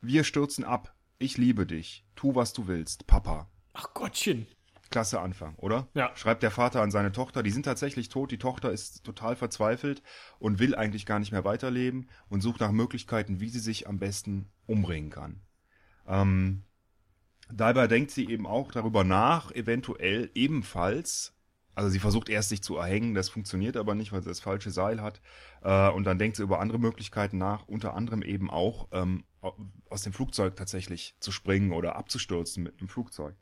Wir 0.00 0.24
stürzen 0.24 0.64
ab. 0.64 0.94
Ich 1.18 1.38
liebe 1.38 1.66
dich. 1.66 2.04
Tu, 2.16 2.34
was 2.34 2.52
du 2.52 2.66
willst. 2.66 3.06
Papa. 3.06 3.48
Ach 3.72 3.94
Gottchen. 3.94 4.46
Klasse 4.90 5.20
Anfang, 5.20 5.54
oder? 5.56 5.88
Ja. 5.94 6.14
Schreibt 6.14 6.42
der 6.42 6.50
Vater 6.50 6.82
an 6.82 6.90
seine 6.90 7.10
Tochter. 7.10 7.42
Die 7.42 7.50
sind 7.50 7.64
tatsächlich 7.64 8.10
tot. 8.10 8.30
Die 8.30 8.38
Tochter 8.38 8.70
ist 8.70 9.02
total 9.04 9.34
verzweifelt 9.34 10.02
und 10.38 10.58
will 10.58 10.74
eigentlich 10.74 11.06
gar 11.06 11.18
nicht 11.18 11.32
mehr 11.32 11.44
weiterleben 11.44 12.08
und 12.28 12.42
sucht 12.42 12.60
nach 12.60 12.70
Möglichkeiten, 12.70 13.40
wie 13.40 13.48
sie 13.48 13.58
sich 13.58 13.88
am 13.88 13.98
besten 13.98 14.50
umbringen 14.66 15.10
kann. 15.10 15.40
Ähm, 16.06 16.62
dabei 17.50 17.88
denkt 17.88 18.10
sie 18.10 18.28
eben 18.28 18.46
auch 18.46 18.70
darüber 18.70 19.04
nach, 19.04 19.50
eventuell 19.52 20.30
ebenfalls. 20.34 21.33
Also 21.74 21.90
sie 21.90 21.98
versucht 21.98 22.28
erst 22.28 22.50
sich 22.50 22.62
zu 22.62 22.76
erhängen, 22.76 23.14
das 23.14 23.28
funktioniert 23.28 23.76
aber 23.76 23.94
nicht, 23.94 24.12
weil 24.12 24.22
sie 24.22 24.28
das 24.28 24.40
falsche 24.40 24.70
Seil 24.70 25.02
hat. 25.02 25.20
Äh, 25.62 25.90
und 25.90 26.04
dann 26.04 26.18
denkt 26.18 26.36
sie 26.36 26.42
über 26.42 26.60
andere 26.60 26.78
Möglichkeiten 26.78 27.38
nach, 27.38 27.66
unter 27.66 27.94
anderem 27.94 28.22
eben 28.22 28.50
auch 28.50 28.88
ähm, 28.92 29.24
au- 29.40 29.56
aus 29.90 30.02
dem 30.02 30.12
Flugzeug 30.12 30.56
tatsächlich 30.56 31.16
zu 31.20 31.32
springen 31.32 31.72
oder 31.72 31.96
abzustürzen 31.96 32.62
mit 32.62 32.78
einem 32.78 32.88
Flugzeug 32.88 33.36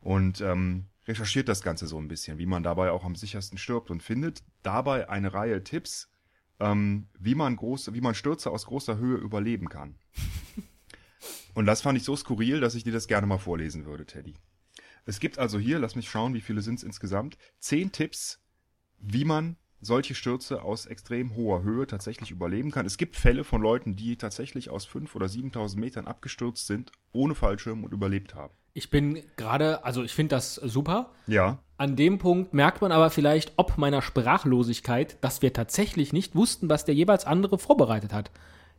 und 0.00 0.40
ähm, 0.40 0.86
recherchiert 1.06 1.48
das 1.48 1.62
Ganze 1.62 1.86
so 1.86 1.98
ein 1.98 2.08
bisschen, 2.08 2.38
wie 2.38 2.46
man 2.46 2.62
dabei 2.62 2.90
auch 2.90 3.04
am 3.04 3.14
sichersten 3.14 3.58
stirbt 3.58 3.90
und 3.90 4.02
findet 4.02 4.42
dabei 4.62 5.08
eine 5.08 5.32
Reihe 5.32 5.62
Tipps, 5.62 6.10
ähm, 6.58 7.08
wie 7.18 7.34
man 7.34 7.56
große, 7.56 7.94
wie 7.94 8.00
man 8.00 8.14
Stürze 8.14 8.50
aus 8.50 8.66
großer 8.66 8.98
Höhe 8.98 9.16
überleben 9.16 9.68
kann. 9.68 9.96
und 11.54 11.66
das 11.66 11.82
fand 11.82 11.98
ich 11.98 12.04
so 12.04 12.16
skurril, 12.16 12.60
dass 12.60 12.74
ich 12.74 12.84
dir 12.84 12.92
das 12.92 13.08
gerne 13.08 13.26
mal 13.26 13.38
vorlesen 13.38 13.84
würde, 13.84 14.06
Teddy. 14.06 14.34
Es 15.06 15.20
gibt 15.20 15.38
also 15.38 15.58
hier, 15.58 15.78
lass 15.78 15.96
mich 15.96 16.08
schauen, 16.08 16.34
wie 16.34 16.40
viele 16.40 16.62
sind 16.62 16.76
es 16.76 16.82
insgesamt, 16.82 17.36
zehn 17.58 17.92
Tipps, 17.92 18.40
wie 18.98 19.24
man 19.24 19.56
solche 19.80 20.14
Stürze 20.14 20.62
aus 20.62 20.86
extrem 20.86 21.34
hoher 21.34 21.62
Höhe 21.62 21.86
tatsächlich 21.86 22.30
überleben 22.30 22.70
kann. 22.70 22.86
Es 22.86 22.98
gibt 22.98 23.16
Fälle 23.16 23.44
von 23.44 23.62
Leuten, 23.62 23.96
die 23.96 24.16
tatsächlich 24.16 24.70
aus 24.70 24.86
5.000 24.86 25.16
oder 25.16 25.26
7.000 25.26 25.78
Metern 25.78 26.06
abgestürzt 26.06 26.66
sind, 26.66 26.92
ohne 27.12 27.34
Fallschirm 27.34 27.84
und 27.84 27.92
überlebt 27.92 28.34
haben. 28.34 28.52
Ich 28.72 28.90
bin 28.90 29.22
gerade, 29.36 29.84
also 29.84 30.04
ich 30.04 30.12
finde 30.12 30.36
das 30.36 30.54
super. 30.54 31.10
Ja, 31.26 31.58
An 31.76 31.96
dem 31.96 32.18
Punkt 32.18 32.54
merkt 32.54 32.82
man 32.82 32.92
aber 32.92 33.10
vielleicht 33.10 33.54
ob 33.56 33.78
meiner 33.78 34.02
Sprachlosigkeit, 34.02 35.16
dass 35.22 35.42
wir 35.42 35.52
tatsächlich 35.52 36.12
nicht 36.12 36.36
wussten, 36.36 36.68
was 36.68 36.84
der 36.84 36.94
jeweils 36.94 37.24
andere 37.24 37.58
vorbereitet 37.58 38.12
hat. 38.12 38.30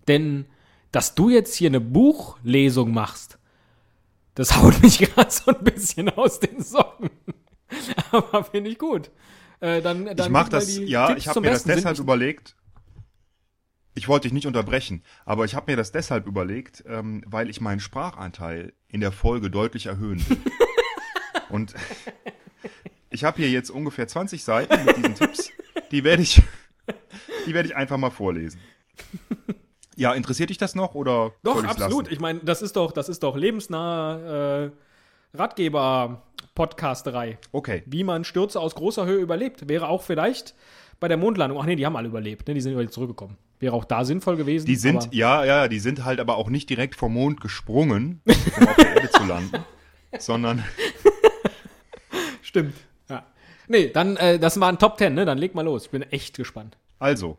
Denn, 0.07 0.45
dass 0.91 1.15
du 1.15 1.29
jetzt 1.29 1.55
hier 1.55 1.69
eine 1.69 1.81
Buchlesung 1.81 2.93
machst, 2.93 3.37
das 4.35 4.55
haut 4.57 4.81
mich 4.81 4.99
gerade 5.15 5.31
so 5.31 5.51
ein 5.51 5.63
bisschen 5.63 6.09
aus 6.09 6.39
den 6.39 6.61
Socken. 6.61 7.09
aber 8.11 8.43
finde 8.43 8.69
ich 8.69 8.77
gut. 8.79 9.11
Äh, 9.59 9.81
dann, 9.81 10.05
dann 10.05 10.17
ich 10.17 10.29
mal 10.29 10.43
das, 10.45 10.77
ja, 10.77 11.07
Tipps 11.07 11.19
ich 11.21 11.27
habe 11.27 11.41
mir 11.41 11.47
das 11.49 11.59
Besten. 11.59 11.69
Sind 11.69 11.77
deshalb 11.77 11.93
nicht- 11.97 12.03
überlegt. 12.03 12.55
Ich 13.93 14.07
wollte 14.07 14.23
dich 14.29 14.33
nicht 14.33 14.47
unterbrechen, 14.47 15.03
aber 15.25 15.43
ich 15.43 15.53
habe 15.53 15.69
mir 15.69 15.75
das 15.75 15.91
deshalb 15.91 16.25
überlegt, 16.25 16.81
ähm, 16.87 17.23
weil 17.27 17.49
ich 17.49 17.59
meinen 17.59 17.81
Sprachanteil 17.81 18.71
in 18.87 19.01
der 19.01 19.11
Folge 19.11 19.49
deutlich 19.51 19.87
erhöhen 19.87 20.23
will. 20.29 20.37
Und 21.49 21.73
ich 23.09 23.25
habe 23.25 23.35
hier 23.37 23.49
jetzt 23.51 23.69
ungefähr 23.69 24.07
20 24.07 24.45
Seiten 24.45 24.85
mit 24.85 24.95
diesen 24.95 25.15
Tipps. 25.15 25.51
Die 25.91 26.05
werde 26.05 26.23
ich, 26.23 26.41
die 27.45 27.53
werde 27.53 27.67
ich 27.67 27.75
einfach 27.75 27.97
mal 27.97 28.11
vorlesen. 28.11 28.61
Ja, 30.01 30.13
interessiert 30.13 30.49
dich 30.49 30.57
das 30.57 30.73
noch 30.73 30.95
oder 30.95 31.33
Doch, 31.43 31.63
absolut. 31.63 32.05
Lassen? 32.05 32.13
Ich 32.13 32.19
meine, 32.19 32.39
das 32.39 32.63
ist 32.63 32.75
doch, 32.75 32.91
das 32.91 33.07
ist 33.07 33.21
doch 33.21 33.37
lebensnahe 33.37 34.71
äh, 34.71 35.37
Ratgeber-Podcasterei. 35.37 37.37
Okay. 37.51 37.83
Wie 37.85 38.03
man 38.03 38.23
Stürze 38.23 38.59
aus 38.59 38.73
großer 38.73 39.05
Höhe 39.05 39.19
überlebt, 39.19 39.69
wäre 39.69 39.89
auch 39.89 40.01
vielleicht 40.01 40.55
bei 40.99 41.07
der 41.07 41.17
Mondlandung. 41.17 41.59
Ach 41.61 41.65
nee, 41.65 41.75
die 41.75 41.85
haben 41.85 41.95
alle 41.95 42.07
überlebt, 42.07 42.47
ne? 42.47 42.55
Die 42.55 42.61
sind 42.61 42.75
wieder 42.75 42.89
zurückgekommen. 42.89 43.37
Wäre 43.59 43.75
auch 43.75 43.85
da 43.85 44.03
sinnvoll 44.03 44.37
gewesen. 44.37 44.65
Die 44.65 44.75
sind, 44.75 45.13
ja, 45.13 45.45
ja, 45.45 45.67
die 45.67 45.77
sind 45.77 46.03
halt 46.03 46.19
aber 46.19 46.37
auch 46.37 46.49
nicht 46.49 46.67
direkt 46.67 46.95
vom 46.95 47.13
Mond 47.13 47.39
gesprungen, 47.39 48.23
um 48.57 48.67
auf 48.67 48.75
der 48.77 48.95
Erde 48.95 49.11
zu 49.11 49.23
landen, 49.23 49.63
sondern 50.17 50.63
Stimmt. 52.41 52.73
Ja. 53.07 53.23
Nee, 53.67 53.89
dann, 53.89 54.17
äh, 54.17 54.39
das 54.39 54.59
waren 54.59 54.79
Top 54.79 54.97
10, 54.97 55.13
ne? 55.13 55.25
Dann 55.25 55.37
leg 55.37 55.53
mal 55.53 55.61
los. 55.61 55.85
Ich 55.85 55.91
bin 55.91 56.01
echt 56.01 56.37
gespannt. 56.37 56.79
Also, 56.97 57.37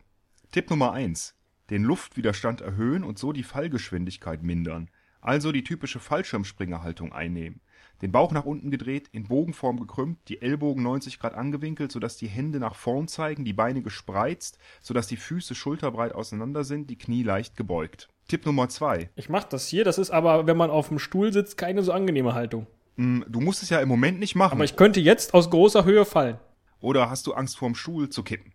Tipp 0.53 0.69
Nummer 0.69 0.93
eins: 0.93 1.35
Den 1.69 1.83
Luftwiderstand 1.83 2.61
erhöhen 2.61 3.03
und 3.03 3.17
so 3.17 3.31
die 3.31 3.43
Fallgeschwindigkeit 3.43 4.43
mindern. 4.43 4.89
Also 5.21 5.51
die 5.53 5.63
typische 5.63 5.99
Fallschirmspringerhaltung 5.99 7.13
einnehmen. 7.13 7.61
Den 8.01 8.11
Bauch 8.11 8.33
nach 8.33 8.43
unten 8.43 8.69
gedreht, 8.71 9.07
in 9.13 9.27
Bogenform 9.29 9.79
gekrümmt, 9.79 10.17
die 10.27 10.41
Ellbogen 10.41 10.83
90 10.83 11.19
Grad 11.19 11.35
angewinkelt, 11.35 11.91
sodass 11.93 12.17
die 12.17 12.27
Hände 12.27 12.59
nach 12.59 12.75
vorn 12.75 13.07
zeigen, 13.07 13.45
die 13.45 13.53
Beine 13.53 13.81
gespreizt, 13.81 14.57
sodass 14.81 15.07
die 15.07 15.15
Füße 15.15 15.55
schulterbreit 15.55 16.13
auseinander 16.13 16.65
sind, 16.65 16.89
die 16.89 16.97
Knie 16.97 17.23
leicht 17.23 17.55
gebeugt. 17.55 18.09
Tipp 18.27 18.45
Nummer 18.45 18.67
zwei: 18.67 19.09
Ich 19.15 19.29
mach 19.29 19.45
das 19.45 19.67
hier. 19.67 19.85
Das 19.85 19.97
ist 19.97 20.11
aber, 20.11 20.47
wenn 20.47 20.57
man 20.57 20.69
auf 20.69 20.89
dem 20.89 20.99
Stuhl 20.99 21.31
sitzt, 21.31 21.57
keine 21.57 21.83
so 21.83 21.93
angenehme 21.93 22.33
Haltung. 22.33 22.67
mh, 22.97 23.25
Du 23.29 23.39
musst 23.39 23.63
es 23.63 23.69
ja 23.69 23.79
im 23.79 23.87
Moment 23.87 24.19
nicht 24.19 24.35
machen. 24.35 24.55
Aber 24.55 24.65
ich 24.65 24.75
könnte 24.75 24.99
jetzt 24.99 25.33
aus 25.33 25.49
großer 25.49 25.85
Höhe 25.85 26.03
fallen. 26.03 26.37
Oder 26.81 27.09
hast 27.09 27.27
du 27.27 27.33
Angst 27.33 27.57
vorm 27.57 27.75
Stuhl 27.75 28.09
zu 28.09 28.23
kippen? 28.23 28.51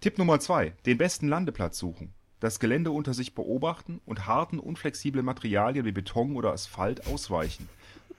Tipp 0.00 0.18
Nummer 0.18 0.38
zwei: 0.40 0.74
Den 0.84 0.98
besten 0.98 1.26
Landeplatz 1.28 1.78
suchen. 1.78 2.12
Das 2.38 2.60
Gelände 2.60 2.90
unter 2.90 3.14
sich 3.14 3.34
beobachten 3.34 4.00
und 4.04 4.26
harten, 4.26 4.58
unflexiblen 4.58 5.24
Materialien 5.24 5.86
wie 5.86 5.92
Beton 5.92 6.36
oder 6.36 6.52
Asphalt 6.52 7.06
ausweichen. 7.06 7.66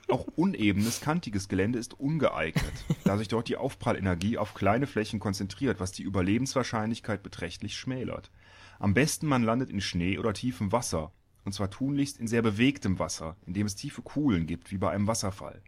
Auch 0.08 0.26
unebenes, 0.36 1.00
kantiges 1.00 1.48
Gelände 1.48 1.78
ist 1.78 1.98
ungeeignet, 1.98 2.72
da 3.04 3.16
sich 3.16 3.28
dort 3.28 3.48
die 3.48 3.56
Aufprallenergie 3.56 4.38
auf 4.38 4.54
kleine 4.54 4.88
Flächen 4.88 5.20
konzentriert, 5.20 5.78
was 5.78 5.92
die 5.92 6.02
Überlebenswahrscheinlichkeit 6.02 7.22
beträchtlich 7.22 7.76
schmälert. 7.76 8.32
Am 8.80 8.92
besten 8.92 9.28
man 9.28 9.44
landet 9.44 9.70
in 9.70 9.80
Schnee 9.80 10.18
oder 10.18 10.32
tiefem 10.34 10.72
Wasser, 10.72 11.12
und 11.44 11.52
zwar 11.52 11.70
tunlichst 11.70 12.18
in 12.18 12.26
sehr 12.26 12.42
bewegtem 12.42 12.98
Wasser, 12.98 13.36
in 13.46 13.54
dem 13.54 13.66
es 13.66 13.76
tiefe 13.76 14.02
Kuhlen 14.02 14.46
gibt, 14.46 14.72
wie 14.72 14.78
bei 14.78 14.90
einem 14.90 15.06
Wasserfall. 15.06 15.62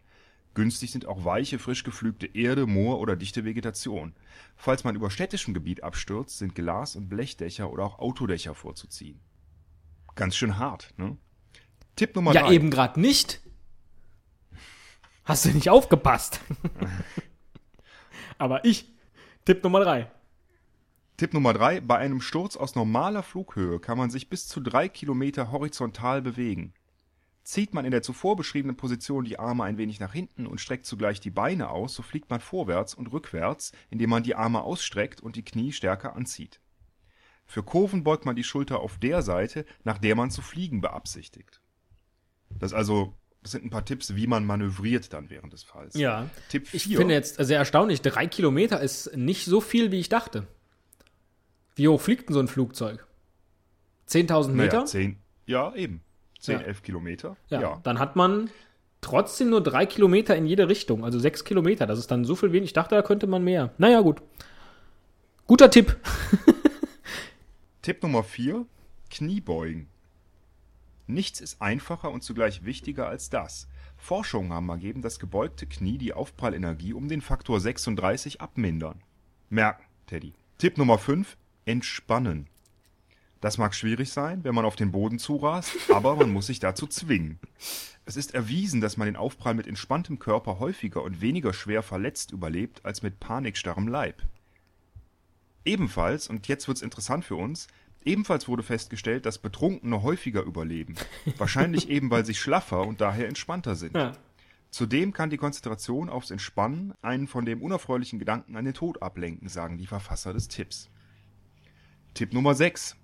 Günstig 0.53 0.91
sind 0.91 1.05
auch 1.05 1.23
weiche, 1.23 1.59
frisch 1.59 1.83
gepflügte 1.83 2.25
Erde, 2.27 2.67
Moor 2.67 2.99
oder 2.99 3.15
dichte 3.15 3.45
Vegetation. 3.45 4.13
Falls 4.57 4.83
man 4.83 4.95
über 4.95 5.09
städtischem 5.09 5.53
Gebiet 5.53 5.81
abstürzt, 5.83 6.37
sind 6.39 6.55
Glas- 6.55 6.95
und 6.95 7.07
Blechdächer 7.07 7.71
oder 7.71 7.85
auch 7.85 7.99
Autodächer 7.99 8.53
vorzuziehen. 8.53 9.21
Ganz 10.15 10.35
schön 10.35 10.57
hart, 10.57 10.93
ne? 10.97 11.17
Tipp 11.95 12.15
Nummer 12.15 12.33
Ja, 12.33 12.41
drei. 12.43 12.53
eben 12.53 12.69
gerade 12.69 12.99
nicht. 12.99 13.41
Hast 15.23 15.45
du 15.45 15.49
nicht 15.49 15.69
aufgepasst? 15.69 16.41
aber 18.37 18.65
ich. 18.65 18.91
Tipp 19.45 19.63
Nummer 19.63 19.79
drei. 19.81 20.11
Tipp 21.17 21.33
Nummer 21.33 21.53
drei. 21.53 21.79
Bei 21.79 21.97
einem 21.97 22.19
Sturz 22.19 22.57
aus 22.57 22.75
normaler 22.75 23.23
Flughöhe 23.23 23.79
kann 23.79 23.97
man 23.97 24.09
sich 24.09 24.29
bis 24.29 24.47
zu 24.47 24.59
drei 24.59 24.89
Kilometer 24.89 25.51
horizontal 25.51 26.21
bewegen. 26.21 26.73
Zieht 27.43 27.73
man 27.73 27.85
in 27.85 27.91
der 27.91 28.03
zuvor 28.03 28.35
beschriebenen 28.35 28.77
Position 28.77 29.25
die 29.25 29.39
Arme 29.39 29.63
ein 29.63 29.77
wenig 29.77 29.99
nach 29.99 30.13
hinten 30.13 30.45
und 30.45 30.61
streckt 30.61 30.85
zugleich 30.85 31.19
die 31.19 31.31
Beine 31.31 31.69
aus, 31.69 31.95
so 31.95 32.03
fliegt 32.03 32.29
man 32.29 32.39
vorwärts 32.39 32.93
und 32.93 33.11
rückwärts, 33.11 33.71
indem 33.89 34.11
man 34.11 34.23
die 34.23 34.35
Arme 34.35 34.61
ausstreckt 34.61 35.21
und 35.21 35.35
die 35.35 35.43
Knie 35.43 35.71
stärker 35.71 36.15
anzieht. 36.15 36.59
Für 37.47 37.63
Kurven 37.63 38.03
beugt 38.03 38.25
man 38.25 38.35
die 38.35 38.43
Schulter 38.43 38.79
auf 38.79 38.97
der 38.97 39.23
Seite, 39.23 39.65
nach 39.83 39.97
der 39.97 40.15
man 40.15 40.29
zu 40.29 40.41
fliegen 40.41 40.81
beabsichtigt. 40.81 41.61
Das 42.59 42.73
also, 42.73 43.17
das 43.41 43.51
sind 43.51 43.65
ein 43.65 43.71
paar 43.71 43.85
Tipps, 43.85 44.15
wie 44.15 44.27
man 44.27 44.45
manövriert 44.45 45.11
dann 45.11 45.29
während 45.29 45.51
des 45.51 45.63
Falls. 45.63 45.95
Ja. 45.95 46.29
Tipp 46.49 46.69
Ich 46.73 46.83
4. 46.83 46.99
finde 46.99 47.15
jetzt 47.15 47.35
sehr 47.43 47.57
erstaunlich, 47.57 48.01
drei 48.01 48.27
Kilometer 48.27 48.79
ist 48.81 49.17
nicht 49.17 49.45
so 49.45 49.61
viel, 49.61 49.91
wie 49.91 49.99
ich 49.99 50.09
dachte. 50.09 50.47
Wie 51.75 51.87
hoch 51.87 51.99
fliegt 51.99 52.29
denn 52.29 52.35
so 52.35 52.39
ein 52.39 52.47
Flugzeug? 52.47 53.07
10.000 54.07 54.49
Meter? 54.49 54.77
Naja, 54.77 54.85
10, 54.85 55.17
ja, 55.45 55.73
eben. 55.73 56.03
10, 56.41 56.59
Ja. 56.59 56.61
11 56.65 56.83
Kilometer. 56.83 57.37
ja. 57.49 57.79
Dann 57.83 57.97
hat 57.99 58.15
man 58.15 58.49
trotzdem 58.99 59.49
nur 59.49 59.61
drei 59.63 59.85
Kilometer 59.85 60.35
in 60.35 60.45
jede 60.45 60.67
Richtung, 60.69 61.03
also 61.05 61.17
sechs 61.17 61.43
Kilometer. 61.43 61.85
Das 61.87 61.97
ist 61.97 62.11
dann 62.11 62.25
so 62.25 62.35
viel 62.35 62.51
wenig. 62.51 62.69
Ich 62.69 62.73
dachte, 62.73 62.95
da 62.95 63.01
könnte 63.01 63.25
man 63.27 63.43
mehr. 63.43 63.71
Naja, 63.77 64.01
gut. 64.01 64.21
Guter 65.47 65.69
Tipp. 65.71 65.97
Tipp 67.81 68.03
Nummer 68.03 68.23
4. 68.23 68.65
Kniebeugen. 69.09 69.87
Nichts 71.07 71.41
ist 71.41 71.61
einfacher 71.61 72.11
und 72.11 72.23
zugleich 72.23 72.63
wichtiger 72.63 73.07
als 73.07 73.29
das. 73.29 73.67
Forschungen 73.97 74.53
haben 74.53 74.69
ergeben, 74.69 75.01
dass 75.01 75.19
gebeugte 75.19 75.65
Knie 75.65 75.97
die 75.97 76.13
Aufprallenergie 76.13 76.93
um 76.93 77.07
den 77.09 77.21
Faktor 77.21 77.59
36 77.59 78.39
abmindern. 78.39 79.01
Merken, 79.49 79.83
Teddy. 80.07 80.33
Tipp 80.57 80.77
Nummer 80.77 80.97
5. 80.97 81.37
Entspannen. 81.65 82.47
Das 83.41 83.57
mag 83.57 83.73
schwierig 83.73 84.11
sein, 84.11 84.43
wenn 84.43 84.53
man 84.53 84.65
auf 84.65 84.75
den 84.75 84.91
Boden 84.91 85.17
zurast, 85.17 85.75
aber 85.89 86.15
man 86.15 86.31
muss 86.31 86.45
sich 86.45 86.59
dazu 86.59 86.85
zwingen. 86.85 87.39
Es 88.05 88.15
ist 88.15 88.35
erwiesen, 88.35 88.81
dass 88.81 88.97
man 88.97 89.07
den 89.07 89.15
Aufprall 89.15 89.55
mit 89.55 89.67
entspanntem 89.67 90.19
Körper 90.19 90.59
häufiger 90.59 91.01
und 91.03 91.21
weniger 91.21 91.51
schwer 91.51 91.81
verletzt 91.81 92.31
überlebt 92.31 92.85
als 92.85 93.01
mit 93.01 93.19
panikstarrem 93.19 93.87
Leib. 93.87 94.21
Ebenfalls, 95.65 96.27
und 96.27 96.47
jetzt 96.47 96.67
wird's 96.67 96.83
interessant 96.83 97.25
für 97.25 97.35
uns, 97.35 97.67
ebenfalls 98.03 98.47
wurde 98.47 98.63
festgestellt, 98.63 99.25
dass 99.25 99.39
Betrunkene 99.39 100.03
häufiger 100.03 100.43
überleben. 100.43 100.95
Wahrscheinlich 101.37 101.89
eben, 101.89 102.11
weil 102.11 102.25
sie 102.25 102.35
schlaffer 102.35 102.81
und 102.81 103.01
daher 103.01 103.27
entspannter 103.27 103.75
sind. 103.75 103.95
Ja. 103.95 104.13
Zudem 104.69 105.13
kann 105.13 105.29
die 105.29 105.37
Konzentration 105.37 106.09
aufs 106.09 106.31
Entspannen 106.31 106.93
einen 107.01 107.27
von 107.27 107.45
dem 107.45 107.61
unerfreulichen 107.61 108.19
Gedanken 108.19 108.55
an 108.55 108.65
den 108.65 108.73
Tod 108.73 109.01
ablenken, 109.01 109.49
sagen 109.49 109.77
die 109.77 109.87
Verfasser 109.87 110.31
des 110.31 110.47
Tipps. 110.47 110.89
Tipp 112.13 112.33
Nummer 112.33 112.55
6. 112.55 112.95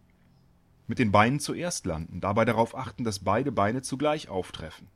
Mit 0.87 0.99
den 0.99 1.11
Beinen 1.11 1.39
zuerst 1.39 1.85
landen, 1.85 2.21
dabei 2.21 2.45
darauf 2.45 2.75
achten, 2.75 3.03
dass 3.03 3.19
beide 3.19 3.51
Beine 3.51 3.81
zugleich 3.81 4.29
auftreffen. 4.29 4.87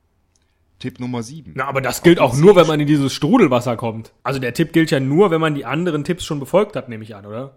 Tipp 0.80 1.00
Nummer 1.00 1.22
7. 1.22 1.54
Na, 1.56 1.66
aber 1.66 1.82
das 1.82 2.02
gilt 2.02 2.20
auch 2.20 2.36
nur, 2.36 2.56
wenn 2.56 2.66
man 2.66 2.80
in 2.80 2.88
dieses 2.88 3.14
Strudelwasser 3.14 3.78
kommt. 3.78 4.14
Also 4.24 4.40
der 4.40 4.54
Tipp 4.54 4.74
gilt 4.74 4.90
ja 4.90 5.00
nur, 5.00 5.30
wenn 5.30 5.42
man 5.42 5.54
die 5.54 5.66
anderen 5.66 6.04
Tipps 6.04 6.26
schon 6.26 6.40
befolgt 6.40 6.76
hat, 6.76 6.90
nehme 6.90 7.04
ich 7.04 7.16
an, 7.16 7.26
oder? 7.26 7.56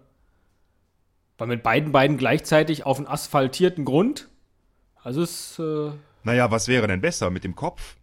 Weil 1.37 1.47
mit 1.47 1.63
beiden 1.63 1.91
Beinen 1.91 2.17
gleichzeitig 2.17 2.85
auf 2.85 2.97
einen 2.97 3.07
asphaltierten 3.07 3.83
Grund. 3.83 4.29
Also 5.01 5.23
ist, 5.23 5.59
äh, 5.59 5.91
Naja, 6.23 6.51
was 6.51 6.67
wäre 6.67 6.87
denn 6.87 7.01
besser? 7.01 7.29
Mit 7.31 7.43
dem 7.43 7.55
Kopf? 7.55 7.95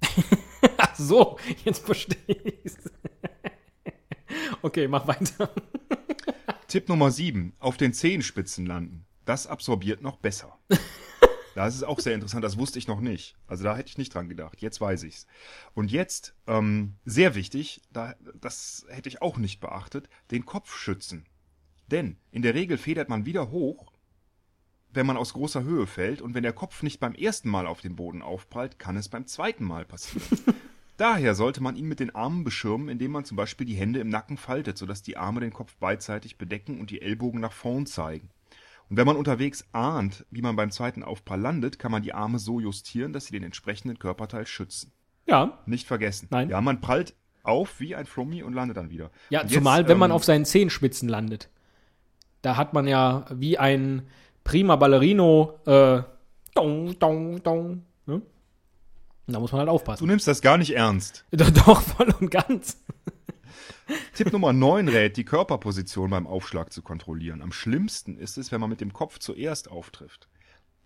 ach 0.78 0.96
so, 0.96 1.38
jetzt 1.64 1.84
verstehe 1.84 2.36
ich's. 2.64 2.76
Okay, 4.62 4.88
mach 4.88 5.06
weiter. 5.08 5.50
Tipp 6.68 6.88
Nummer 6.88 7.10
7. 7.10 7.52
Auf 7.58 7.76
den 7.76 7.92
Zehenspitzen 7.92 8.64
landen. 8.64 9.04
Das 9.24 9.46
absorbiert 9.46 10.02
noch 10.02 10.16
besser. 10.16 10.58
Das 11.54 11.74
ist 11.74 11.82
auch 11.82 12.00
sehr 12.00 12.14
interessant, 12.14 12.44
das 12.44 12.58
wusste 12.58 12.78
ich 12.78 12.88
noch 12.88 13.00
nicht. 13.00 13.36
Also 13.46 13.64
da 13.64 13.76
hätte 13.76 13.90
ich 13.90 13.98
nicht 13.98 14.14
dran 14.14 14.28
gedacht. 14.28 14.60
Jetzt 14.60 14.80
weiß 14.80 15.02
ich's. 15.02 15.26
Und 15.74 15.90
jetzt, 15.90 16.34
ähm, 16.46 16.94
sehr 17.04 17.34
wichtig, 17.34 17.82
da, 17.92 18.14
das 18.40 18.86
hätte 18.88 19.08
ich 19.08 19.20
auch 19.20 19.36
nicht 19.36 19.60
beachtet, 19.60 20.08
den 20.30 20.46
Kopf 20.46 20.74
schützen. 20.74 21.26
Denn 21.88 22.16
in 22.30 22.42
der 22.42 22.54
Regel 22.54 22.78
federt 22.78 23.08
man 23.08 23.26
wieder 23.26 23.50
hoch, 23.50 23.92
wenn 24.94 25.06
man 25.06 25.16
aus 25.16 25.32
großer 25.34 25.62
Höhe 25.62 25.86
fällt 25.86 26.22
und 26.22 26.34
wenn 26.34 26.42
der 26.42 26.52
Kopf 26.52 26.82
nicht 26.82 27.00
beim 27.00 27.14
ersten 27.14 27.48
Mal 27.48 27.66
auf 27.66 27.80
den 27.80 27.96
Boden 27.96 28.22
aufprallt, 28.22 28.78
kann 28.78 28.96
es 28.96 29.08
beim 29.08 29.26
zweiten 29.26 29.64
Mal 29.64 29.84
passieren. 29.84 30.26
Daher 30.98 31.34
sollte 31.34 31.62
man 31.62 31.76
ihn 31.76 31.88
mit 31.88 32.00
den 32.00 32.14
Armen 32.14 32.44
beschirmen, 32.44 32.88
indem 32.88 33.12
man 33.12 33.24
zum 33.24 33.36
Beispiel 33.36 33.66
die 33.66 33.74
Hände 33.74 34.00
im 34.00 34.10
Nacken 34.10 34.36
faltet, 34.36 34.78
sodass 34.78 35.02
die 35.02 35.16
Arme 35.16 35.40
den 35.40 35.52
Kopf 35.52 35.74
beidseitig 35.76 36.38
bedecken 36.38 36.78
und 36.78 36.90
die 36.90 37.00
Ellbogen 37.02 37.40
nach 37.40 37.52
vorn 37.52 37.86
zeigen. 37.86 38.30
Und 38.92 38.98
wenn 38.98 39.06
man 39.06 39.16
unterwegs 39.16 39.64
ahnt, 39.72 40.26
wie 40.30 40.42
man 40.42 40.54
beim 40.54 40.70
zweiten 40.70 41.02
Aufprall 41.02 41.40
landet, 41.40 41.78
kann 41.78 41.90
man 41.90 42.02
die 42.02 42.12
Arme 42.12 42.38
so 42.38 42.60
justieren, 42.60 43.14
dass 43.14 43.24
sie 43.24 43.32
den 43.32 43.42
entsprechenden 43.42 43.98
Körperteil 43.98 44.46
schützen. 44.46 44.92
Ja. 45.26 45.56
Nicht 45.64 45.86
vergessen. 45.86 46.28
Nein. 46.30 46.50
Ja, 46.50 46.60
man 46.60 46.82
prallt 46.82 47.14
auf 47.42 47.80
wie 47.80 47.94
ein 47.94 48.04
Flummi 48.04 48.42
und 48.42 48.52
landet 48.52 48.76
dann 48.76 48.90
wieder. 48.90 49.10
Ja, 49.30 49.40
Und 49.40 49.50
zumal, 49.50 49.78
jetzt, 49.80 49.88
wenn 49.88 49.96
man 49.96 50.10
ähm, 50.10 50.14
auf 50.16 50.24
seinen 50.24 50.44
Zehenspitzen 50.44 51.08
landet. 51.08 51.48
Da 52.42 52.58
hat 52.58 52.74
man 52.74 52.86
ja 52.86 53.24
wie 53.30 53.56
ein 53.56 54.02
prima 54.44 54.76
Ballerino, 54.76 55.58
äh, 55.64 56.02
dong, 56.54 56.98
dong, 56.98 57.42
dong. 57.42 57.86
Ne? 58.04 58.20
Da 59.26 59.40
muss 59.40 59.52
man 59.52 59.60
halt 59.60 59.68
Du 59.68 59.72
aufpassen. 59.72 60.06
nimmst 60.06 60.28
das 60.28 60.42
gar 60.42 60.58
nicht 60.58 60.76
ernst. 60.76 61.24
Doch, 61.30 61.80
voll 61.80 62.14
und 62.20 62.30
ganz. 62.30 62.76
Tipp 64.14 64.32
Nummer 64.32 64.52
9 64.52 64.88
rät, 64.88 65.16
die 65.16 65.24
Körperposition 65.24 66.10
beim 66.10 66.26
Aufschlag 66.26 66.72
zu 66.72 66.82
kontrollieren. 66.82 67.42
Am 67.42 67.52
schlimmsten 67.52 68.16
ist 68.16 68.38
es, 68.38 68.52
wenn 68.52 68.60
man 68.60 68.70
mit 68.70 68.80
dem 68.80 68.92
Kopf 68.92 69.18
zuerst 69.18 69.70
auftrifft. 69.70 70.28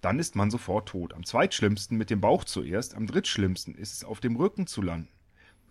Dann 0.00 0.18
ist 0.18 0.36
man 0.36 0.50
sofort 0.50 0.88
tot. 0.88 1.14
Am 1.14 1.24
zweitschlimmsten 1.24 1.96
mit 1.96 2.10
dem 2.10 2.20
Bauch 2.20 2.44
zuerst. 2.44 2.94
Am 2.94 3.06
drittschlimmsten 3.06 3.74
ist 3.74 3.92
es, 3.92 4.04
auf 4.04 4.20
dem 4.20 4.36
Rücken 4.36 4.66
zu 4.66 4.82
landen. 4.82 5.08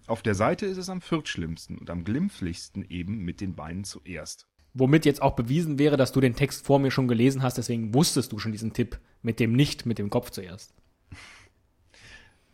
Auf 0.07 0.21
der 0.21 0.35
Seite 0.35 0.65
ist 0.65 0.77
es 0.77 0.89
am 0.89 1.01
viertschlimmsten 1.01 1.77
und 1.77 1.89
am 1.89 2.03
glimpflichsten 2.03 2.85
eben 2.89 3.19
mit 3.19 3.41
den 3.41 3.55
Beinen 3.55 3.83
zuerst. 3.83 4.47
Womit 4.73 5.05
jetzt 5.05 5.21
auch 5.21 5.35
bewiesen 5.35 5.79
wäre, 5.79 5.97
dass 5.97 6.11
du 6.11 6.19
den 6.19 6.35
Text 6.35 6.65
vor 6.65 6.79
mir 6.79 6.91
schon 6.91 7.07
gelesen 7.07 7.41
hast, 7.41 7.57
deswegen 7.57 7.93
wusstest 7.93 8.31
du 8.31 8.39
schon 8.39 8.51
diesen 8.51 8.73
Tipp 8.73 8.99
mit 9.21 9.39
dem 9.39 9.53
nicht 9.53 9.85
mit 9.85 9.97
dem 9.97 10.09
Kopf 10.09 10.29
zuerst. 10.31 10.73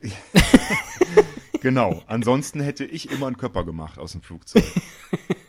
Genau. 1.61 2.03
Ansonsten 2.07 2.59
hätte 2.59 2.85
ich 2.85 3.11
immer 3.11 3.27
einen 3.27 3.37
Körper 3.37 3.63
gemacht 3.63 3.97
aus 3.97 4.11
dem 4.11 4.21
Flugzeug. 4.21 4.65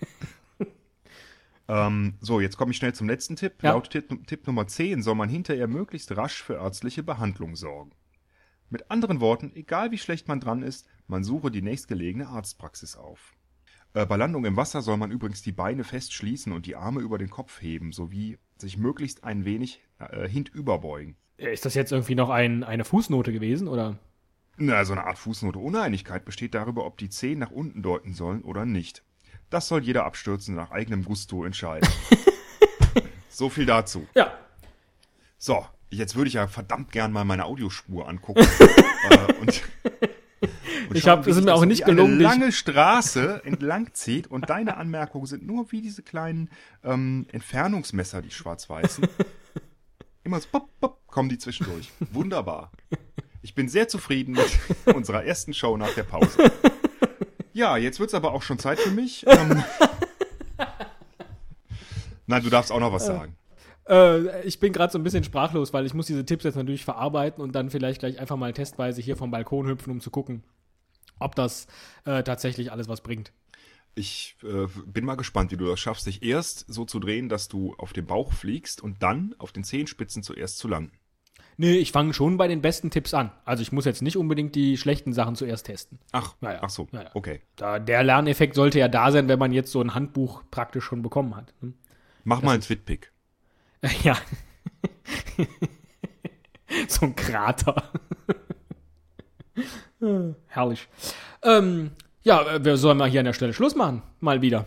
Ähm, 1.68 2.14
so, 2.20 2.40
jetzt 2.40 2.58
komme 2.58 2.72
ich 2.72 2.76
schnell 2.76 2.92
zum 2.92 3.08
letzten 3.08 3.36
Tipp. 3.36 3.62
Ja. 3.62 3.70
Laut 3.70 3.88
Tipp, 3.88 4.26
Tipp 4.26 4.46
Nummer 4.46 4.66
10 4.66 5.02
soll 5.02 5.14
man 5.14 5.30
hinterher 5.30 5.68
möglichst 5.68 6.14
rasch 6.14 6.42
für 6.42 6.54
ärztliche 6.54 7.02
Behandlung 7.02 7.56
sorgen. 7.56 7.92
Mit 8.68 8.90
anderen 8.90 9.20
Worten, 9.20 9.52
egal 9.54 9.90
wie 9.90 9.98
schlecht 9.98 10.28
man 10.28 10.40
dran 10.40 10.62
ist, 10.62 10.86
man 11.06 11.24
suche 11.24 11.50
die 11.50 11.62
nächstgelegene 11.62 12.26
Arztpraxis 12.26 12.96
auf. 12.96 13.34
Äh, 13.94 14.04
bei 14.06 14.16
Landung 14.16 14.44
im 14.44 14.56
Wasser 14.56 14.82
soll 14.82 14.96
man 14.96 15.10
übrigens 15.10 15.42
die 15.42 15.52
Beine 15.52 15.84
festschließen 15.84 16.52
und 16.52 16.66
die 16.66 16.76
Arme 16.76 17.00
über 17.00 17.16
den 17.16 17.30
Kopf 17.30 17.62
heben, 17.62 17.92
sowie 17.92 18.38
sich 18.56 18.76
möglichst 18.76 19.24
ein 19.24 19.44
wenig 19.44 19.80
äh, 19.98 20.28
hintüberbeugen. 20.28 21.16
Ist 21.38 21.64
das 21.64 21.74
jetzt 21.74 21.92
irgendwie 21.92 22.14
noch 22.14 22.28
ein, 22.30 22.64
eine 22.64 22.84
Fußnote 22.84 23.32
gewesen, 23.32 23.66
oder? 23.68 23.98
Na, 24.56 24.84
so 24.84 24.92
eine 24.92 25.04
Art 25.04 25.18
Fußnote 25.18 25.58
Uneinigkeit 25.58 26.24
besteht 26.24 26.54
darüber, 26.54 26.84
ob 26.84 26.98
die 26.98 27.08
Zehen 27.08 27.38
nach 27.38 27.50
unten 27.50 27.82
deuten 27.82 28.12
sollen 28.14 28.42
oder 28.42 28.64
nicht. 28.66 29.02
Das 29.50 29.68
soll 29.68 29.82
jeder 29.82 30.04
Abstürzen 30.04 30.54
nach 30.54 30.70
eigenem 30.70 31.04
Gusto 31.04 31.44
entscheiden. 31.44 31.88
so 33.28 33.48
viel 33.48 33.66
dazu. 33.66 34.06
Ja. 34.14 34.32
So, 35.38 35.66
jetzt 35.90 36.16
würde 36.16 36.28
ich 36.28 36.34
ja 36.34 36.46
verdammt 36.46 36.92
gern 36.92 37.12
mal 37.12 37.24
meine 37.24 37.44
Audiospur 37.46 38.08
angucken. 38.08 38.40
äh, 39.10 39.32
und, 39.40 39.62
und 40.88 40.96
Ich 40.96 41.02
schauen, 41.02 41.18
hab- 41.18 41.26
wie 41.26 41.30
es 41.30 41.36
ist 41.38 41.44
mir 41.44 41.54
auch 41.54 41.64
nicht 41.64 41.84
gelungen, 41.84 42.14
eine 42.14 42.22
lange 42.22 42.52
Straße 42.52 43.42
entlang 43.44 43.92
zieht 43.94 44.26
und 44.28 44.48
deine 44.50 44.76
Anmerkungen 44.76 45.26
sind 45.26 45.46
nur 45.46 45.72
wie 45.72 45.80
diese 45.82 46.02
kleinen 46.02 46.50
ähm, 46.84 47.26
Entfernungsmesser, 47.32 48.22
die 48.22 48.30
schwarz-weißen. 48.30 49.06
Immer 50.24 50.40
so 50.40 50.48
pop, 50.52 50.68
pop, 50.80 51.06
kommen 51.08 51.28
die 51.30 51.38
zwischendurch. 51.38 51.90
Wunderbar. 52.12 52.70
Ich 53.42 53.54
bin 53.54 53.68
sehr 53.68 53.88
zufrieden 53.88 54.32
mit 54.32 54.58
unserer 54.94 55.24
ersten 55.24 55.52
Show 55.52 55.76
nach 55.76 55.92
der 55.94 56.04
Pause. 56.04 56.50
Ja, 57.52 57.76
jetzt 57.76 58.00
wird's 58.00 58.14
aber 58.14 58.32
auch 58.32 58.42
schon 58.42 58.58
Zeit 58.58 58.78
für 58.78 58.92
mich. 58.92 59.26
Ähm, 59.26 59.62
Nein, 62.26 62.42
du 62.42 62.50
darfst 62.50 62.72
auch 62.72 62.80
noch 62.80 62.92
was 62.92 63.04
sagen. 63.04 63.36
Äh, 63.88 64.46
ich 64.46 64.60
bin 64.60 64.72
gerade 64.72 64.92
so 64.92 64.98
ein 64.98 65.02
bisschen 65.02 65.24
sprachlos, 65.24 65.72
weil 65.72 65.84
ich 65.84 65.92
muss 65.92 66.06
diese 66.06 66.24
Tipps 66.24 66.44
jetzt 66.44 66.54
natürlich 66.54 66.84
verarbeiten 66.84 67.42
und 67.42 67.52
dann 67.52 67.68
vielleicht 67.68 67.98
gleich 67.98 68.18
einfach 68.18 68.36
mal 68.36 68.52
testweise 68.52 69.02
hier 69.02 69.16
vom 69.16 69.30
Balkon 69.30 69.66
hüpfen, 69.66 69.90
um 69.90 70.00
zu 70.00 70.10
gucken, 70.10 70.44
ob 71.18 71.34
das 71.34 71.66
äh, 72.04 72.22
tatsächlich 72.22 72.72
alles 72.72 72.88
was 72.88 73.00
bringt. 73.00 73.32
Ich 73.94 74.36
äh, 74.42 74.68
bin 74.86 75.04
mal 75.04 75.16
gespannt, 75.16 75.50
wie 75.50 75.56
du 75.56 75.66
das 75.66 75.80
schaffst, 75.80 76.06
dich 76.06 76.22
erst 76.22 76.64
so 76.72 76.86
zu 76.86 77.00
drehen, 77.00 77.28
dass 77.28 77.48
du 77.48 77.74
auf 77.76 77.92
dem 77.92 78.06
Bauch 78.06 78.32
fliegst 78.32 78.80
und 78.80 79.02
dann 79.02 79.34
auf 79.38 79.52
den 79.52 79.64
Zehenspitzen 79.64 80.22
zuerst 80.22 80.58
zu 80.58 80.68
landen. 80.68 80.92
Nee, 81.58 81.76
ich 81.76 81.92
fange 81.92 82.14
schon 82.14 82.36
bei 82.38 82.48
den 82.48 82.62
besten 82.62 82.90
Tipps 82.90 83.12
an. 83.14 83.30
Also 83.44 83.62
ich 83.62 83.72
muss 83.72 83.84
jetzt 83.84 84.02
nicht 84.02 84.16
unbedingt 84.16 84.54
die 84.54 84.76
schlechten 84.76 85.12
Sachen 85.12 85.36
zuerst 85.36 85.66
testen. 85.66 85.98
Ach, 86.12 86.34
Ja, 86.40 86.52
ja. 86.54 86.58
ach 86.62 86.70
so, 86.70 86.88
Ja, 86.92 87.02
ja. 87.02 87.10
okay. 87.14 87.40
Da, 87.56 87.78
der 87.78 88.02
Lerneffekt 88.02 88.54
sollte 88.54 88.78
ja 88.78 88.88
da 88.88 89.12
sein, 89.12 89.28
wenn 89.28 89.38
man 89.38 89.52
jetzt 89.52 89.70
so 89.70 89.80
ein 89.80 89.94
Handbuch 89.94 90.42
praktisch 90.50 90.84
schon 90.84 91.02
bekommen 91.02 91.36
hat. 91.36 91.52
Hm? 91.60 91.74
Mach 92.24 92.42
mal 92.42 92.52
einen 92.52 92.62
Twitpick. 92.62 93.12
Ja. 94.04 94.16
so 96.88 97.06
ein 97.06 97.16
Krater. 97.16 97.90
Herrlich. 100.46 100.88
Ähm, 101.42 101.90
ja, 102.22 102.42
äh, 102.54 102.64
wir 102.64 102.76
sollen 102.76 102.98
mal 102.98 103.10
hier 103.10 103.20
an 103.20 103.26
der 103.26 103.32
Stelle 103.32 103.52
Schluss 103.52 103.74
machen. 103.74 104.02
Mal 104.20 104.40
wieder. 104.42 104.66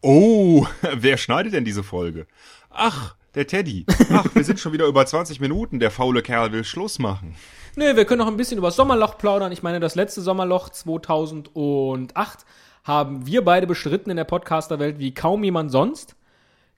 Oh, 0.00 0.66
wer 0.94 1.16
schneidet 1.16 1.52
denn 1.54 1.64
diese 1.64 1.82
Folge? 1.82 2.26
Ach, 2.70 3.14
der 3.34 3.46
Teddy. 3.46 3.86
Ach, 4.10 4.26
wir 4.34 4.44
sind 4.44 4.60
schon 4.60 4.72
wieder 4.72 4.86
über 4.86 5.04
20 5.04 5.40
Minuten. 5.40 5.80
Der 5.80 5.90
faule 5.90 6.22
Kerl 6.22 6.52
will 6.52 6.64
Schluss 6.64 6.98
machen. 6.98 7.34
Nö, 7.76 7.96
wir 7.96 8.04
können 8.04 8.20
noch 8.20 8.28
ein 8.28 8.36
bisschen 8.36 8.58
über 8.58 8.68
das 8.68 8.76
Sommerloch 8.76 9.18
plaudern. 9.18 9.52
Ich 9.52 9.62
meine, 9.62 9.80
das 9.80 9.94
letzte 9.94 10.20
Sommerloch 10.20 10.68
2008 10.68 12.46
haben 12.84 13.26
wir 13.26 13.44
beide 13.44 13.66
bestritten 13.66 14.10
in 14.10 14.16
der 14.16 14.24
Podcasterwelt 14.24 14.98
wie 14.98 15.14
kaum 15.14 15.42
jemand 15.42 15.70
sonst. 15.70 16.16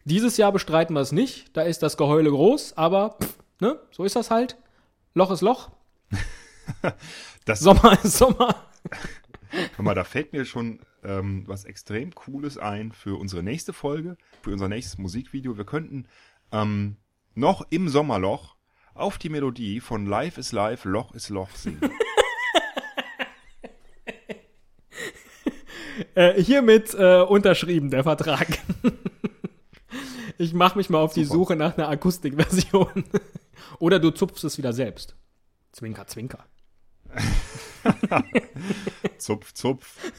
Dieses 0.04 0.36
Jahr 0.36 0.52
bestreiten 0.52 0.94
wir 0.94 1.00
es 1.00 1.12
nicht. 1.12 1.56
Da 1.56 1.62
ist 1.62 1.82
das 1.82 1.96
Geheule 1.96 2.30
groß, 2.30 2.76
aber 2.76 3.16
pff, 3.20 3.38
ne, 3.60 3.78
so 3.90 4.04
ist 4.04 4.16
das 4.16 4.30
halt. 4.30 4.56
Loch 5.14 5.30
ist 5.30 5.40
Loch, 5.40 5.70
Das, 7.44 7.60
Sommer 7.60 7.98
ist 8.02 8.18
Sommer. 8.18 8.54
Guck 9.76 9.84
mal, 9.84 9.94
da 9.94 10.04
fällt 10.04 10.32
mir 10.32 10.44
schon 10.44 10.80
ähm, 11.04 11.44
was 11.46 11.64
extrem 11.64 12.14
Cooles 12.14 12.58
ein 12.58 12.92
für 12.92 13.18
unsere 13.18 13.42
nächste 13.42 13.72
Folge, 13.72 14.16
für 14.42 14.50
unser 14.50 14.68
nächstes 14.68 14.98
Musikvideo. 14.98 15.56
Wir 15.56 15.64
könnten 15.64 16.06
ähm, 16.52 16.96
noch 17.34 17.66
im 17.70 17.88
Sommerloch 17.88 18.56
auf 18.94 19.18
die 19.18 19.28
Melodie 19.28 19.80
von 19.80 20.06
Life 20.06 20.40
is 20.40 20.52
Life, 20.52 20.88
Loch 20.88 21.12
is 21.14 21.28
Loch 21.28 21.50
singen. 21.54 21.80
Äh, 26.14 26.42
hiermit 26.42 26.94
äh, 26.94 27.20
unterschrieben, 27.20 27.90
der 27.90 28.02
Vertrag. 28.02 28.46
ich 30.38 30.54
mache 30.54 30.78
mich 30.78 30.88
mal 30.88 30.98
auf 30.98 31.12
die 31.12 31.24
Super. 31.24 31.34
Suche 31.34 31.56
nach 31.56 31.76
einer 31.76 31.90
Akustikversion. 31.90 33.04
Oder 33.78 33.98
du 33.98 34.10
zupfst 34.10 34.44
es 34.44 34.56
wieder 34.56 34.72
selbst. 34.72 35.14
Zwinker, 35.72 36.06
zwinker. 36.06 36.46
zupf, 39.18 39.52
zupf. 39.52 40.10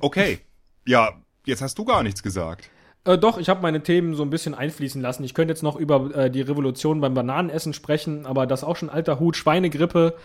Okay, 0.00 0.40
ja, 0.86 1.22
jetzt 1.44 1.60
hast 1.60 1.78
du 1.78 1.84
gar 1.84 2.02
nichts 2.02 2.22
gesagt. 2.22 2.70
Äh, 3.04 3.18
doch, 3.18 3.38
ich 3.38 3.48
habe 3.48 3.62
meine 3.62 3.82
Themen 3.82 4.14
so 4.14 4.22
ein 4.22 4.30
bisschen 4.30 4.54
einfließen 4.54 5.00
lassen. 5.02 5.24
Ich 5.24 5.34
könnte 5.34 5.52
jetzt 5.52 5.62
noch 5.62 5.76
über 5.76 6.14
äh, 6.14 6.30
die 6.30 6.42
Revolution 6.42 7.00
beim 7.00 7.14
Bananenessen 7.14 7.72
sprechen, 7.72 8.26
aber 8.26 8.46
das 8.46 8.60
ist 8.60 8.64
auch 8.64 8.76
schon 8.76 8.90
alter 8.90 9.18
Hut. 9.18 9.36
Schweinegrippe, 9.36 10.16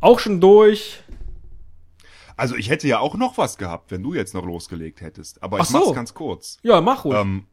auch 0.00 0.18
schon 0.18 0.40
durch. 0.40 1.02
Also 2.36 2.56
ich 2.56 2.68
hätte 2.70 2.88
ja 2.88 2.98
auch 2.98 3.14
noch 3.16 3.38
was 3.38 3.58
gehabt, 3.58 3.90
wenn 3.90 4.02
du 4.02 4.14
jetzt 4.14 4.34
noch 4.34 4.44
losgelegt 4.44 5.00
hättest. 5.00 5.42
Aber 5.42 5.58
Ach 5.60 5.64
ich 5.64 5.70
mach's 5.70 5.86
so. 5.86 5.92
ganz 5.92 6.14
kurz. 6.14 6.58
Ja, 6.62 6.80
mach 6.80 7.04
ruhig. 7.04 7.18
Ähm, 7.18 7.46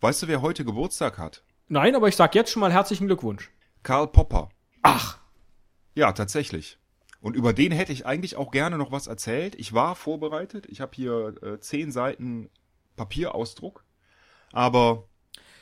weißt 0.00 0.22
du, 0.22 0.28
wer 0.28 0.42
heute 0.42 0.64
Geburtstag 0.64 1.18
hat? 1.18 1.42
Nein, 1.68 1.94
aber 1.96 2.08
ich 2.08 2.16
sag 2.16 2.34
jetzt 2.34 2.50
schon 2.50 2.60
mal 2.60 2.72
herzlichen 2.72 3.06
Glückwunsch. 3.06 3.50
Karl 3.82 4.08
Popper. 4.08 4.48
Ach, 4.82 5.18
Ja, 5.94 6.12
tatsächlich. 6.12 6.78
Und 7.20 7.34
über 7.34 7.52
den 7.52 7.72
hätte 7.72 7.92
ich 7.92 8.06
eigentlich 8.06 8.36
auch 8.36 8.50
gerne 8.52 8.78
noch 8.78 8.92
was 8.92 9.06
erzählt. 9.08 9.56
Ich 9.56 9.72
war 9.72 9.96
vorbereitet. 9.96 10.66
Ich 10.68 10.80
habe 10.80 10.92
hier 10.94 11.34
äh, 11.42 11.58
zehn 11.58 11.90
Seiten 11.90 12.50
Papierausdruck. 12.96 13.84
Aber 14.56 15.06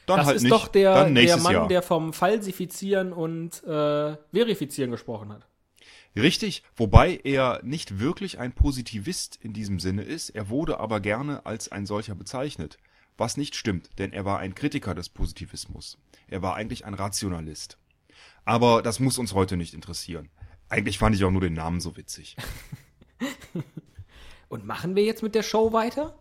dann 0.07 0.19
das 0.19 0.27
halt 0.27 0.37
ist 0.37 0.43
nicht. 0.45 0.53
doch 0.53 0.69
der, 0.69 1.11
der 1.11 1.37
Mann, 1.39 1.53
Jahr. 1.53 1.69
der 1.69 1.83
vom 1.83 2.13
Falsifizieren 2.13 3.13
und 3.13 3.65
äh, 3.65 4.17
Verifizieren 4.33 4.93
gesprochen 4.93 5.33
hat. 5.33 5.49
Richtig, 6.15 6.63
wobei 6.77 7.21
er 7.25 7.61
nicht 7.65 7.99
wirklich 7.99 8.39
ein 8.39 8.53
Positivist 8.53 9.37
in 9.43 9.53
diesem 9.53 9.81
Sinne 9.81 10.03
ist. 10.03 10.31
Er 10.31 10.49
wurde 10.49 10.79
aber 10.79 11.01
gerne 11.01 11.45
als 11.45 11.73
ein 11.73 11.87
solcher 11.87 12.15
bezeichnet. 12.15 12.79
Was 13.17 13.37
nicht 13.37 13.57
stimmt, 13.57 13.91
denn 13.99 14.13
er 14.13 14.25
war 14.25 14.39
ein 14.39 14.55
Kritiker 14.55 14.95
des 14.95 15.09
Positivismus. 15.09 15.99
Er 16.29 16.43
war 16.43 16.55
eigentlich 16.55 16.85
ein 16.85 16.95
Rationalist. 16.95 17.79
Aber 18.45 18.81
das 18.81 19.01
muss 19.01 19.19
uns 19.19 19.35
heute 19.35 19.57
nicht 19.57 19.75
interessieren. 19.75 20.31
Eigentlich 20.69 20.99
fand 20.99 21.17
ich 21.17 21.25
auch 21.25 21.33
nur 21.33 21.41
den 21.41 21.55
Namen 21.55 21.81
so 21.81 21.97
witzig. 21.97 22.37
Und 24.49 24.65
machen 24.65 24.95
wir 24.95 25.05
jetzt 25.05 25.25
mit 25.25 25.35
der 25.35 25.43
Show 25.43 25.73
weiter? 25.73 26.17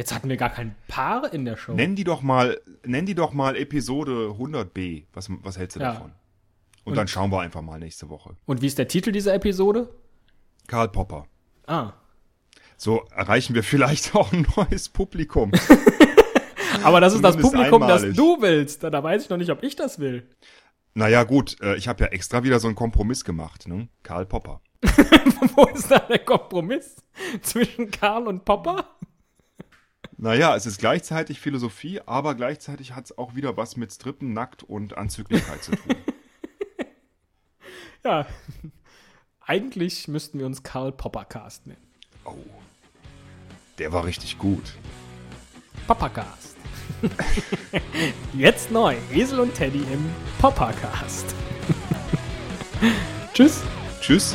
Jetzt 0.00 0.14
hatten 0.14 0.30
wir 0.30 0.38
gar 0.38 0.48
kein 0.48 0.74
Paar 0.88 1.30
in 1.30 1.44
der 1.44 1.58
Show. 1.58 1.74
Nenn 1.74 1.94
die 1.94 2.04
doch 2.04 2.22
mal, 2.22 2.58
nenn 2.86 3.04
die 3.04 3.14
doch 3.14 3.34
mal 3.34 3.54
Episode 3.54 4.34
100b. 4.38 5.04
Was, 5.12 5.28
was 5.42 5.58
hältst 5.58 5.76
du 5.76 5.80
Ja. 5.80 5.92
davon? 5.92 6.12
Und, 6.84 6.94
dann 6.96 7.06
schauen 7.06 7.30
wir 7.30 7.40
einfach 7.42 7.60
mal 7.60 7.78
nächste 7.78 8.08
Woche. 8.08 8.34
Und 8.46 8.62
wie 8.62 8.66
ist 8.66 8.78
der 8.78 8.88
Titel 8.88 9.12
dieser 9.12 9.34
Episode? 9.34 9.90
Karl 10.68 10.88
Popper. 10.88 11.26
Ah. 11.66 11.92
So 12.78 13.04
erreichen 13.14 13.54
wir 13.54 13.62
vielleicht 13.62 14.14
auch 14.16 14.32
ein 14.32 14.46
neues 14.56 14.88
Publikum. 14.88 15.52
Aber 16.82 17.02
das 17.02 17.12
ist 17.12 17.22
das 17.22 17.36
Publikum, 17.36 17.82
das 17.82 18.00
einmalig. 18.02 18.16
du 18.16 18.40
willst. 18.40 18.82
Da, 18.82 18.88
da 18.88 19.02
weiß 19.02 19.24
ich 19.24 19.28
noch 19.28 19.36
nicht, 19.36 19.50
ob 19.50 19.62
ich 19.62 19.76
das 19.76 19.98
will. 19.98 20.26
naja, 20.94 21.24
gut, 21.24 21.60
äh, 21.60 21.76
ich 21.76 21.88
habe 21.88 22.04
ja 22.04 22.10
extra 22.10 22.42
wieder 22.42 22.58
so 22.58 22.68
einen 22.68 22.74
Kompromiss 22.74 23.22
gemacht, 23.22 23.68
ne? 23.68 23.88
Karl 24.02 24.24
Popper. 24.24 24.62
Wo 25.56 25.66
ist 25.66 25.90
da 25.90 25.98
der 25.98 26.20
Kompromiss 26.20 26.96
zwischen 27.42 27.90
Karl 27.90 28.26
und 28.28 28.46
Popper? 28.46 28.86
Naja, 30.22 30.54
es 30.54 30.66
ist 30.66 30.78
gleichzeitig 30.78 31.40
Philosophie, 31.40 32.02
aber 32.04 32.34
gleichzeitig 32.34 32.94
hat 32.94 33.06
es 33.06 33.16
auch 33.16 33.34
wieder 33.34 33.56
was 33.56 33.78
mit 33.78 33.90
Strippen, 33.90 34.34
Nackt 34.34 34.62
und 34.62 34.98
Anzüglichkeit 34.98 35.64
zu 35.64 35.72
tun. 35.72 35.96
Ja. 38.02 38.24
Eigentlich 39.40 40.08
müssten 40.08 40.38
wir 40.38 40.46
uns 40.46 40.62
Karl 40.62 40.90
Poppercast 40.90 41.66
nennen. 41.66 41.82
Oh. 42.24 42.34
Der 43.76 43.92
war 43.92 44.06
richtig 44.06 44.38
gut. 44.38 44.72
Poppercast. 45.86 46.56
Jetzt 48.32 48.70
neu. 48.70 48.96
Esel 49.12 49.40
und 49.40 49.52
Teddy 49.52 49.80
im 49.92 50.10
Poppercast. 50.38 51.34
Tschüss. 53.34 53.62
Tschüss. 54.00 54.34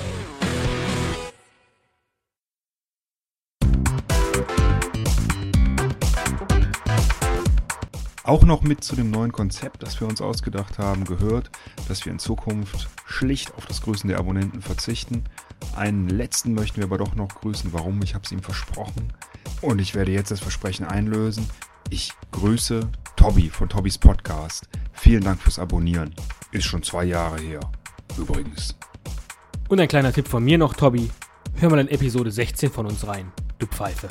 Auch 8.25 8.43
noch 8.43 8.63
mit 8.63 8.83
zu 8.83 8.95
dem 8.95 9.11
neuen 9.11 9.31
Konzept, 9.31 9.83
das 9.83 9.99
wir 9.99 10.07
uns 10.07 10.19
ausgedacht 10.19 10.79
haben, 10.79 11.05
gehört, 11.05 11.51
dass 11.87 12.05
wir 12.05 12.11
in 12.11 12.17
Zukunft 12.17 12.89
schlicht 13.05 13.53
auf 13.53 13.67
das 13.67 13.83
Grüßen 13.83 14.07
der 14.07 14.17
Abonnenten 14.17 14.63
verzichten. 14.63 15.25
Einen 15.75 16.09
letzten 16.09 16.55
möchten 16.55 16.77
wir 16.77 16.85
aber 16.85 16.97
doch 16.97 17.13
noch 17.13 17.27
grüßen. 17.27 17.71
Warum? 17.71 18.01
Ich 18.01 18.15
habe 18.15 18.25
es 18.25 18.31
ihm 18.31 18.41
versprochen. 18.41 19.13
Und 19.61 19.79
ich 19.79 19.93
werde 19.93 20.11
jetzt 20.11 20.31
das 20.31 20.39
Versprechen 20.39 20.87
einlösen. 20.87 21.47
Ich 21.91 22.13
grüße 22.31 22.89
Tobi 23.15 23.51
von 23.51 23.69
Tobis 23.69 23.99
Podcast. 23.99 24.67
Vielen 24.93 25.23
Dank 25.23 25.39
fürs 25.39 25.59
Abonnieren. 25.59 26.15
Ist 26.51 26.65
schon 26.65 26.81
zwei 26.81 27.05
Jahre 27.05 27.39
her. 27.39 27.59
Übrigens. 28.17 28.75
Und 29.69 29.79
ein 29.79 29.87
kleiner 29.87 30.11
Tipp 30.11 30.27
von 30.27 30.43
mir 30.43 30.57
noch, 30.57 30.73
Tobi. 30.73 31.11
Hör 31.57 31.69
mal 31.69 31.79
in 31.79 31.89
Episode 31.89 32.31
16 32.31 32.71
von 32.71 32.87
uns 32.87 33.05
rein. 33.05 33.31
Du 33.59 33.67
Pfeife. 33.67 34.07